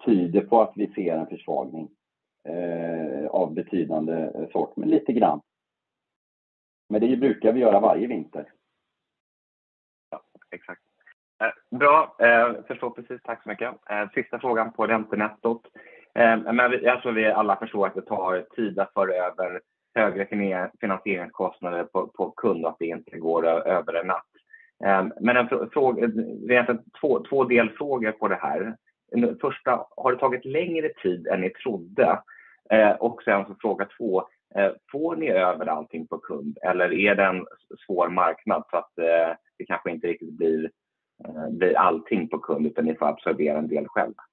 tyder 0.05 0.41
på 0.41 0.61
att 0.61 0.73
vi 0.75 0.87
ser 0.87 1.17
en 1.17 1.27
försvagning 1.27 1.89
eh, 2.47 3.27
av 3.27 3.53
betydande 3.53 4.31
sort, 4.51 4.75
men 4.75 4.89
lite 4.89 5.13
grann. 5.13 5.41
Men 6.89 7.01
det 7.01 7.17
brukar 7.17 7.53
vi 7.53 7.59
göra 7.59 7.79
varje 7.79 8.07
vinter. 8.07 8.51
Ja, 10.09 10.23
exakt. 10.51 10.81
Eh, 11.43 11.77
bra, 11.77 12.15
eh, 12.19 12.63
förstår 12.67 12.89
precis. 12.89 13.21
Tack 13.23 13.43
så 13.43 13.49
mycket. 13.49 13.75
Eh, 13.89 14.09
sista 14.13 14.39
frågan 14.39 14.73
på 14.73 14.87
räntenettot. 14.87 15.61
Eh, 16.13 16.53
men 16.53 16.71
jag 16.83 17.01
tror 17.01 17.11
vi 17.11 17.25
alla 17.25 17.55
förstår 17.55 17.87
att 17.87 17.95
det 17.95 18.01
tar 18.01 18.45
tid 18.55 18.79
att 18.79 18.93
föra 18.93 19.13
över 19.13 19.61
högre 19.95 20.27
finansieringskostnader 20.79 21.83
på, 21.83 22.07
på 22.07 22.31
kund 22.31 22.65
och 22.65 22.71
att 22.71 22.79
det 22.79 22.85
inte 22.85 23.17
går 23.17 23.45
över 23.47 23.93
en 23.93 24.07
natt. 24.07 24.25
Ehm, 24.85 25.13
men 25.19 25.37
en 25.37 25.69
fråga, 25.73 26.07
det 26.47 26.55
är 26.55 26.79
två, 27.01 27.23
två 27.29 27.43
delfrågor 27.43 28.11
på 28.11 28.27
det 28.27 28.39
här. 28.41 28.75
Första, 29.41 29.85
har 29.97 30.11
det 30.11 30.17
tagit 30.17 30.45
längre 30.45 30.89
tid 31.03 31.27
än 31.27 31.41
ni 31.41 31.49
trodde? 31.49 32.19
Ehm, 32.69 32.95
och 32.99 33.23
sen 33.23 33.45
så 33.45 33.55
fråga 33.61 33.87
två, 33.97 34.23
ehm, 34.55 34.73
får 34.91 35.15
ni 35.15 35.29
över 35.29 35.65
allting 35.65 36.07
på 36.07 36.17
kund 36.17 36.57
eller 36.61 36.93
är 36.93 37.15
det 37.15 37.25
en 37.25 37.45
svår 37.85 38.09
marknad 38.09 38.63
så 38.71 38.77
att 38.77 38.97
eh, 38.97 39.35
det 39.57 39.65
kanske 39.65 39.91
inte 39.91 40.07
riktigt 40.07 40.37
blir, 40.37 40.71
eh, 41.25 41.49
blir 41.49 41.77
allting 41.77 42.29
på 42.29 42.39
kund 42.39 42.67
utan 42.67 42.85
ni 42.85 42.95
får 42.95 43.07
absorbera 43.07 43.57
en 43.57 43.67
del 43.67 43.87
själva? 43.87 44.23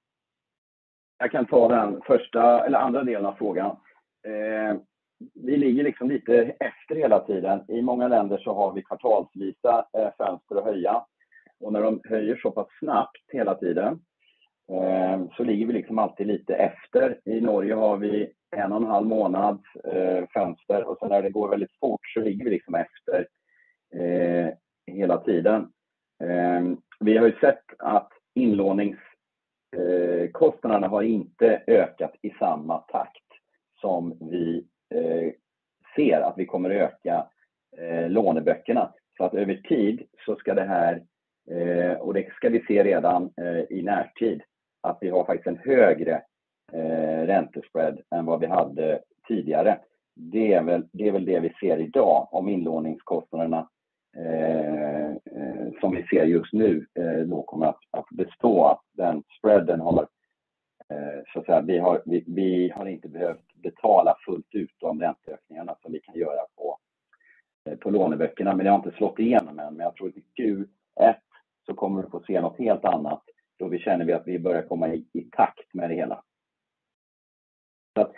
Jag 1.17 1.31
kan 1.31 1.45
ta 1.45 1.67
den 1.67 2.01
första 2.01 2.65
eller 2.65 2.79
andra 2.79 3.03
delen 3.03 3.25
av 3.25 3.33
frågan. 3.33 3.75
Eh, 4.27 4.77
vi 5.33 5.57
ligger 5.57 5.83
liksom 5.83 6.09
lite 6.09 6.55
efter 6.59 6.95
hela 6.95 7.19
tiden. 7.19 7.63
I 7.67 7.81
många 7.81 8.07
länder 8.07 8.37
så 8.37 8.53
har 8.53 8.73
vi 8.73 8.81
kvartalsvisa 8.81 9.85
eh, 9.97 10.09
fönster 10.17 10.55
att 10.55 10.63
höja. 10.63 11.05
Och 11.59 11.73
när 11.73 11.81
de 11.81 12.01
höjer 12.03 12.35
så 12.35 12.51
pass 12.51 12.67
snabbt 12.79 13.31
hela 13.31 13.55
tiden 13.55 13.99
eh, 14.71 15.21
så 15.37 15.43
ligger 15.43 15.65
vi 15.65 15.73
liksom 15.73 15.99
alltid 15.99 16.27
lite 16.27 16.55
efter. 16.55 17.19
I 17.25 17.41
Norge 17.41 17.73
har 17.73 17.97
vi 17.97 18.31
en 18.55 18.71
och 18.71 18.81
en 18.81 18.87
halv 18.87 19.07
månads 19.07 19.75
eh, 19.75 20.25
fönster 20.33 20.83
och 20.83 20.97
sen 20.99 21.09
när 21.09 21.21
det 21.21 21.29
går 21.29 21.49
väldigt 21.49 21.79
fort 21.79 22.07
så 22.13 22.19
ligger 22.19 22.45
vi 22.45 22.51
liksom 22.51 22.75
efter 22.75 23.27
eh, 23.95 24.47
hela 24.87 25.17
tiden. 25.17 25.71
Vi 26.99 27.17
har 27.17 27.25
ju 27.25 27.35
sett 27.39 27.63
att 27.79 28.11
inlåningskostnaderna 28.35 30.87
har 30.87 31.01
inte 31.01 31.63
ökat 31.67 32.15
i 32.21 32.29
samma 32.29 32.77
takt 32.77 33.23
som 33.81 34.17
vi 34.31 34.65
Eh, 34.95 35.31
ser 35.95 36.21
att 36.21 36.37
vi 36.37 36.45
kommer 36.45 36.69
öka 36.69 37.27
eh, 37.77 38.09
låneböckerna. 38.09 38.93
Så 39.17 39.23
att 39.23 39.33
över 39.33 39.55
tid 39.55 40.03
så 40.25 40.35
ska 40.35 40.53
det 40.53 40.63
här, 40.63 41.03
eh, 41.51 41.97
och 41.97 42.13
det 42.13 42.33
ska 42.33 42.49
vi 42.49 42.63
se 42.67 42.83
redan 42.83 43.29
i 43.69 43.81
närtid, 43.81 44.41
att 44.81 44.97
vi 45.01 45.09
har 45.09 45.25
faktiskt 45.25 45.47
en 45.47 45.57
högre 45.57 46.21
räntespread 47.25 48.01
än 48.15 48.25
vad 48.25 48.39
vi 48.39 48.45
hade 48.45 48.99
tidigare. 49.27 49.79
Det 50.15 50.53
är 50.53 51.11
väl 51.11 51.25
det 51.25 51.39
vi 51.39 51.53
ser 51.59 51.77
idag 51.77 52.27
om 52.31 52.49
inlåningskostnaderna 52.49 53.69
som 55.81 55.95
vi 55.95 56.03
ser 56.03 56.25
just 56.25 56.53
nu 56.53 56.85
då 57.25 57.43
kommer 57.43 57.67
att 57.67 58.09
bestå. 58.11 58.63
Att 58.65 58.81
den 58.93 59.23
spreaden 59.37 59.79
har, 59.79 60.07
så 61.33 61.39
att 61.39 61.45
säga, 61.45 61.61
vi 62.27 62.69
har 62.69 62.85
inte 62.87 63.07
behövt 63.07 63.48
betala 63.61 64.17
fullt 64.25 64.55
ut 64.55 64.71
de 64.79 65.01
ränteökningarna 65.01 65.75
som 65.81 65.91
vi 65.91 65.99
kan 65.99 66.15
göra 66.15 66.41
på 66.55 66.77
eh, 67.65 67.91
låneböckerna. 67.91 68.55
Men 68.55 68.63
det 68.65 68.71
har 68.71 68.77
inte 68.77 68.97
slagit 68.97 69.19
igenom 69.19 69.59
än. 69.59 69.73
Men 69.73 69.83
jag 69.83 69.95
tror 69.95 70.07
att 70.09 70.17
i 70.17 70.23
Q1 70.37 71.15
så 71.65 71.73
kommer 71.73 72.03
vi 72.03 72.09
få 72.09 72.23
se 72.27 72.41
något 72.41 72.59
helt 72.59 72.85
annat 72.85 73.23
då 73.59 73.67
vi 73.67 73.79
känner 73.79 74.13
att 74.13 74.27
vi 74.27 74.39
börjar 74.39 74.61
komma 74.61 74.93
i 74.93 75.29
takt 75.31 75.73
med 75.73 75.89
det 75.89 75.95
hela. 75.95 76.23
Så 77.93 78.01
att 78.01 78.13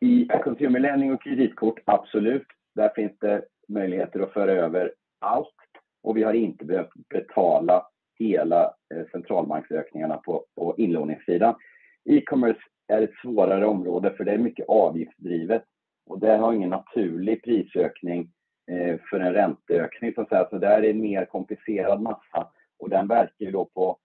i 0.00 0.28
consumer 0.44 0.80
lending 0.80 1.12
och 1.12 1.22
kreditkort, 1.22 1.80
absolut, 1.84 2.46
där 2.74 2.88
finns 2.94 3.18
det 3.18 3.44
möjligheter 3.68 4.20
att 4.20 4.32
föra 4.32 4.52
över 4.52 4.94
allt 5.18 5.54
och 6.02 6.16
vi 6.16 6.22
har 6.22 6.32
inte 6.32 6.64
behövt 6.64 6.94
betala 7.08 7.86
hela 8.18 8.74
eh, 8.94 9.06
centralbanksökningarna 9.12 10.16
på 10.16 10.74
inlåningssidan. 10.76 11.54
E-commerce 12.04 12.60
är 12.88 13.02
ett 13.02 13.14
svårare 13.22 13.66
område 13.66 14.10
för 14.16 14.24
det 14.24 14.32
är 14.32 14.38
mycket 14.38 14.68
avgiftsdrivet 14.68 15.64
och 16.06 16.20
det 16.20 16.36
har 16.36 16.52
ingen 16.52 16.70
naturlig 16.70 17.44
prisökning 17.44 18.30
eh, 18.70 19.00
för 19.10 19.20
en 19.20 19.32
ränteökning 19.32 20.12
så 20.14 20.20
att 20.20 20.28
säga. 20.28 20.48
Så 20.50 20.58
där 20.58 20.82
är 20.82 20.90
en 20.90 21.00
mer 21.00 21.24
komplicerad 21.24 22.02
massa 22.02 22.50
och 22.78 22.90
den 22.90 23.08
verkar 23.08 23.44
ju 23.44 23.50
då 23.50 23.64
på 23.64 23.98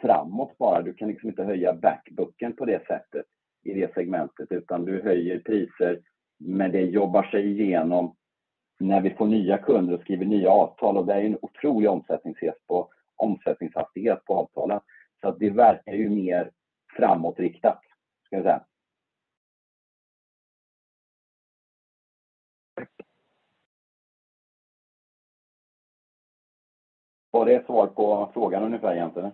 framåt 0.00 0.58
bara. 0.58 0.82
Du 0.82 0.94
kan 0.94 1.08
liksom 1.08 1.28
inte 1.28 1.44
höja 1.44 1.72
backbooken 1.72 2.52
på 2.52 2.64
det 2.64 2.86
sättet 2.86 3.26
i 3.64 3.74
det 3.74 3.94
segmentet 3.94 4.52
utan 4.52 4.84
du 4.84 5.02
höjer 5.02 5.38
priser 5.38 6.00
men 6.38 6.72
det 6.72 6.80
jobbar 6.80 7.22
sig 7.22 7.50
igenom 7.50 8.14
när 8.80 9.00
vi 9.00 9.10
får 9.10 9.26
nya 9.26 9.58
kunder 9.58 9.94
och 9.94 10.00
skriver 10.00 10.24
nya 10.24 10.50
avtal 10.50 10.96
och 10.96 11.06
det 11.06 11.14
är 11.14 11.20
en 11.22 11.38
otrolig 11.42 11.90
omsättningshastighet 13.16 14.24
på 14.24 14.34
avtalen. 14.34 14.80
Så 15.20 15.28
att 15.28 15.38
det 15.38 15.50
verkar 15.50 15.92
ju 15.92 16.08
mer 16.08 16.50
framåtriktat, 16.96 17.80
ska 18.28 18.36
jag 18.36 18.44
säga. 18.44 18.64
Var 27.30 27.46
det 27.46 27.66
svar 27.66 27.86
på 27.86 28.30
frågan 28.34 28.62
ungefär 28.62 28.94
egentligen? 28.94 29.32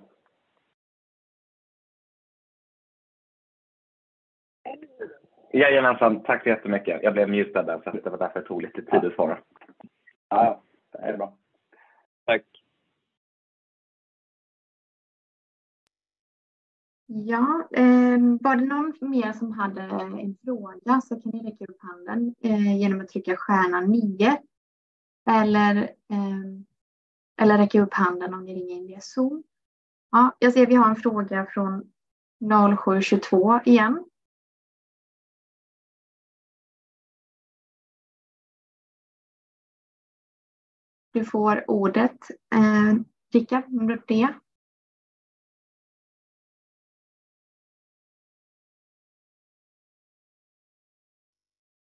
Jajamensan, 5.52 6.22
tack 6.22 6.42
så 6.42 6.48
jättemycket. 6.48 7.02
Jag 7.02 7.12
blev 7.12 7.28
mutad 7.28 7.62
där 7.62 7.80
så 7.84 7.90
det 7.90 8.10
var 8.10 8.18
därför 8.18 8.40
det 8.40 8.46
tog 8.46 8.62
lite 8.62 8.82
tid 8.82 9.04
att 9.04 9.14
svara. 9.14 9.38
Ja, 10.28 10.62
det 10.92 10.98
är 10.98 11.16
bra. 11.16 11.36
Tack. 12.24 12.63
Ja, 17.06 17.68
eh, 17.72 18.18
var 18.40 18.56
det 18.56 18.64
någon 18.64 19.10
mer 19.10 19.32
som 19.32 19.52
hade 19.52 19.82
en 19.82 20.36
fråga 20.44 21.00
så 21.00 21.20
kan 21.20 21.32
ni 21.34 21.50
räcka 21.50 21.64
upp 21.64 21.82
handen 21.82 22.34
eh, 22.40 22.78
genom 22.78 23.00
att 23.00 23.08
trycka 23.08 23.36
stjärna 23.36 23.80
9 23.80 24.28
eh, 25.28 25.42
eller 27.36 27.58
räcka 27.58 27.82
upp 27.82 27.94
handen 27.94 28.34
om 28.34 28.44
ni 28.44 28.54
ringer 28.54 28.76
in 28.76 28.86
via 28.86 29.00
Zoom. 29.00 29.42
Ja, 30.10 30.36
jag 30.38 30.52
ser 30.52 30.66
vi 30.66 30.74
har 30.74 30.90
en 30.90 30.96
fråga 30.96 31.46
från 31.46 31.92
0722 32.78 33.60
igen. 33.64 34.04
Du 41.12 41.24
får 41.24 41.70
ordet, 41.70 42.18
Rickard, 43.32 43.64
om 43.66 43.86
du 43.86 44.02
det. 44.08 44.34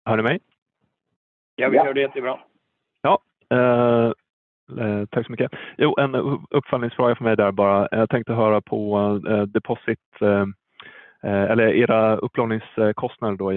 Hör 0.07 0.17
du 0.17 0.23
mig? 0.23 0.39
Ja, 1.55 1.69
vi 1.69 1.77
hör 1.77 1.93
dig 1.93 2.03
jättebra. 2.03 2.39
Ja, 3.01 3.19
tack 5.09 5.25
så 5.25 5.31
mycket. 5.31 5.51
Jo, 5.77 5.95
en 5.99 6.15
uppföljningsfråga 6.49 7.15
för 7.15 7.23
mig 7.23 7.35
där 7.35 7.51
bara. 7.51 7.87
Jag 7.91 8.09
tänkte 8.09 8.33
höra 8.33 8.61
på 8.61 9.19
deposit, 9.47 9.99
eller 11.21 11.67
era 11.67 12.15
upplåningskostnader 12.15 13.37
då 13.37 13.53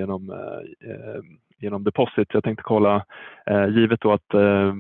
genom 1.59 1.85
deposit. 1.85 2.35
Jag 2.35 2.45
tänkte 2.45 2.63
kolla, 2.63 3.05
givet 3.69 4.01
då 4.01 4.13
att 4.13 4.35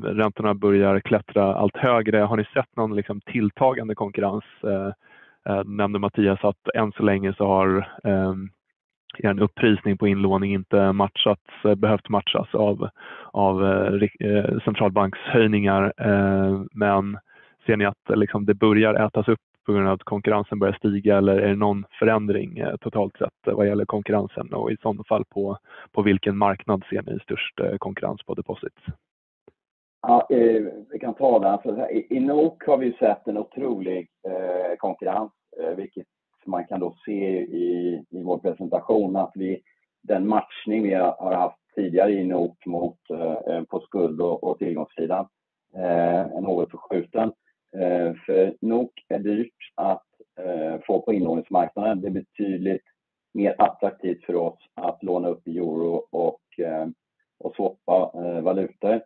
räntorna 0.04 0.54
börjar 0.54 1.00
klättra 1.00 1.54
allt 1.54 1.76
högre, 1.76 2.18
har 2.18 2.36
ni 2.36 2.44
sett 2.44 2.76
någon 2.76 3.20
tilltagande 3.20 3.94
konkurrens? 3.94 4.44
Nämnde 5.64 5.98
Mattias 5.98 6.44
att 6.44 6.68
än 6.74 6.92
så 6.92 7.02
länge 7.02 7.34
så 7.34 7.46
har 7.46 7.88
en 9.18 9.38
upprisning 9.38 9.98
på 9.98 10.08
inlåning 10.08 10.54
inte 10.54 10.92
matchats, 10.92 11.64
eh, 11.64 11.74
behövt 11.74 12.08
matchas 12.08 12.54
av 13.32 13.64
eh, 13.64 14.28
eh, 14.28 14.58
centralbankshöjningar. 14.64 15.92
Men 16.72 17.18
ser 17.66 17.76
ni 17.76 17.84
att 17.84 18.18
liksom 18.18 18.46
det 18.46 18.54
börjar 18.54 18.94
ätas 18.94 19.28
upp 19.28 19.40
på 19.66 19.72
grund 19.72 19.88
av 19.88 19.94
att 19.94 20.02
konkurrensen 20.02 20.58
börjar 20.58 20.74
stiga 20.74 21.18
eller 21.18 21.38
är 21.38 21.48
det 21.48 21.56
någon 21.56 21.84
förändring 21.98 22.64
totalt 22.80 23.16
sett 23.16 23.54
vad 23.54 23.66
gäller 23.66 23.84
konkurrensen 23.84 24.52
och 24.52 24.72
i 24.72 24.76
sådana 24.82 25.04
fall 25.04 25.24
på 25.92 26.02
vilken 26.04 26.36
marknad 26.38 26.82
ser 26.90 27.02
ni 27.02 27.18
störst 27.18 27.60
konkurrens 27.78 28.22
på 28.22 28.34
deposits? 28.34 28.76
Ja, 30.02 30.26
vi 30.92 30.98
kan 31.00 31.14
ta 31.14 31.38
den. 31.38 31.52
Alltså, 31.52 31.88
I 31.90 32.20
NOK 32.20 32.66
har 32.66 32.76
vi 32.76 32.92
sett 32.92 33.26
en 33.26 33.38
otrolig 33.38 34.08
konkurrens, 34.78 35.32
vilket 35.76 36.06
man 36.46 36.66
kan 36.66 36.80
då 36.80 36.94
se 37.04 37.40
i 37.40 38.04
vår 38.10 38.38
presentation 38.38 39.16
att 39.16 39.32
den 40.02 40.28
matchning 40.28 40.82
vi 40.82 40.94
har 40.94 41.34
haft 41.34 41.60
tidigare 41.74 42.12
i 42.12 42.24
NOK 42.24 42.66
mot 42.66 42.98
eh, 43.10 43.62
på 43.62 43.80
skuld- 43.80 44.20
och 44.20 44.58
tillgångssidan 44.58 45.26
eh, 45.74 46.20
är 46.20 46.40
något 46.40 46.70
förskjuten. 46.70 47.32
Eh, 47.76 48.14
för 48.26 48.56
NOK 48.60 48.92
är 49.08 49.18
dyrt 49.18 49.72
att 49.74 50.02
få 50.86 51.00
på 51.00 51.12
inlåningsmarknaden. 51.12 52.00
Det 52.00 52.08
är 52.08 52.10
betydligt 52.10 52.84
mer 53.34 53.54
attraktivt 53.58 54.24
för 54.24 54.36
oss 54.36 54.58
att 54.74 55.02
låna 55.02 55.28
upp 55.28 55.48
i 55.48 55.58
euro 55.58 56.06
och 56.10 56.40
swappa 57.56 58.10
valutor. 58.42 59.02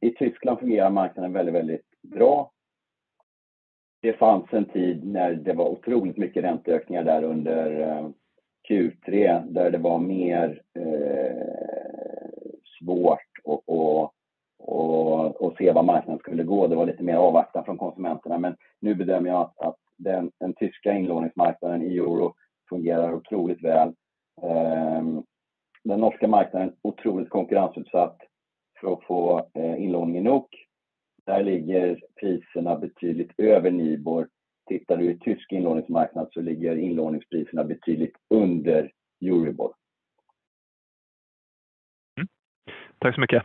I 0.00 0.10
Tyskland 0.10 0.58
fungerar 0.58 0.90
marknaden 0.90 1.32
väldigt, 1.32 1.54
väldigt 1.54 1.86
bra. 2.02 2.52
Det 4.04 4.12
fanns 4.12 4.52
en 4.52 4.64
tid 4.64 5.06
när 5.06 5.34
det 5.34 5.52
var 5.52 5.68
otroligt 5.68 6.16
mycket 6.16 6.44
ränteökningar 6.44 7.04
där 7.04 7.22
under 7.22 7.80
eh, 7.80 8.08
Q3 8.68 9.42
där 9.48 9.70
det 9.70 9.78
var 9.78 9.98
mer 9.98 10.62
eh, 10.74 11.36
svårt 12.78 13.20
att 15.40 15.56
se 15.58 15.72
var 15.72 15.82
marknaden 15.82 16.18
skulle 16.18 16.42
gå. 16.42 16.66
Det 16.66 16.76
var 16.76 16.86
lite 16.86 17.02
mer 17.02 17.16
avvaktan 17.16 17.64
från 17.64 17.78
konsumenterna. 17.78 18.38
Men 18.38 18.56
nu 18.80 18.94
bedömer 18.94 19.30
jag 19.30 19.50
att 19.56 19.78
den 19.96 20.54
tyska 20.56 20.92
inlåningsmarknaden 20.92 21.82
i 21.82 21.96
euro 21.96 22.34
fungerar 22.68 23.14
otroligt 23.14 23.64
väl. 23.64 23.92
Ehm, 24.42 25.22
den 25.84 26.00
norska 26.00 26.28
marknaden 26.28 26.68
är 26.68 26.74
otroligt 26.82 27.30
konkurrensutsatt 27.30 28.16
för 28.80 28.92
att 28.92 29.04
få 29.04 29.48
eh, 29.54 29.82
inlåning 29.82 30.16
i 30.16 30.20
NOK. 30.20 30.48
Där 31.24 31.42
ligger 31.42 32.00
priserna 32.20 32.76
betydligt 32.76 33.32
över 33.38 33.70
Nibor. 33.70 34.28
Tittar 34.68 34.96
du 34.96 35.10
i 35.10 35.18
tysk 35.18 35.52
inlåningsmarknad 35.52 36.28
så 36.32 36.40
ligger 36.40 36.76
inlåningspriserna 36.76 37.64
betydligt 37.64 38.16
under 38.30 38.92
Euribor. 39.20 39.74
Tack 42.98 43.14
så 43.14 43.20
mycket. 43.20 43.42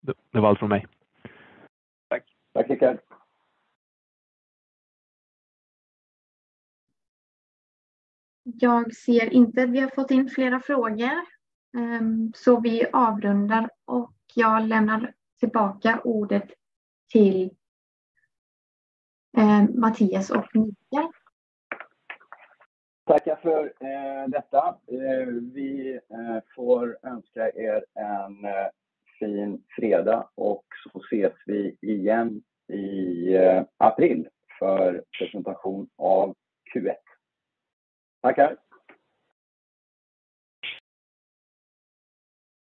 Det 0.00 0.40
var 0.40 0.48
allt 0.48 0.58
från 0.58 0.68
mig. 0.68 0.86
Tack. 2.08 2.24
Tack, 2.52 2.70
Rickard. 2.70 2.98
jag 8.42 8.94
ser 8.94 9.32
inte 9.32 9.62
att 9.62 9.70
vi 9.70 9.80
har 9.80 9.88
fått 9.88 10.10
in 10.10 10.28
flera 10.28 10.60
frågor. 10.60 11.12
Ehm, 11.76 12.32
så 12.34 12.60
vi 12.60 12.86
avrundar 12.92 13.70
och 13.84 14.12
jag 14.34 14.68
lämnar 14.68 15.12
tillbaka 15.40 16.00
ordet 16.04 16.50
till 17.12 17.50
eh, 19.38 19.64
Mattias 19.74 20.30
och 20.30 20.46
Mikael. 20.54 21.08
Tackar 23.06 23.36
för 23.36 23.64
eh, 23.64 24.28
detta. 24.28 24.78
Eh, 24.86 25.26
vi 25.54 26.00
eh, 26.10 26.42
får 26.56 26.98
önska 27.02 27.50
er 27.50 27.84
en 27.94 28.44
eh, 28.44 28.68
fin 29.18 29.64
fredag 29.76 30.28
och 30.34 30.64
så 30.82 31.00
ses 31.00 31.32
vi 31.46 31.76
igen 31.80 32.42
i 32.68 33.34
eh, 33.34 33.64
april 33.76 34.28
för 34.58 35.04
presentation 35.18 35.88
av 35.96 36.34
Q1. 36.74 36.94
Tackar! 38.22 38.56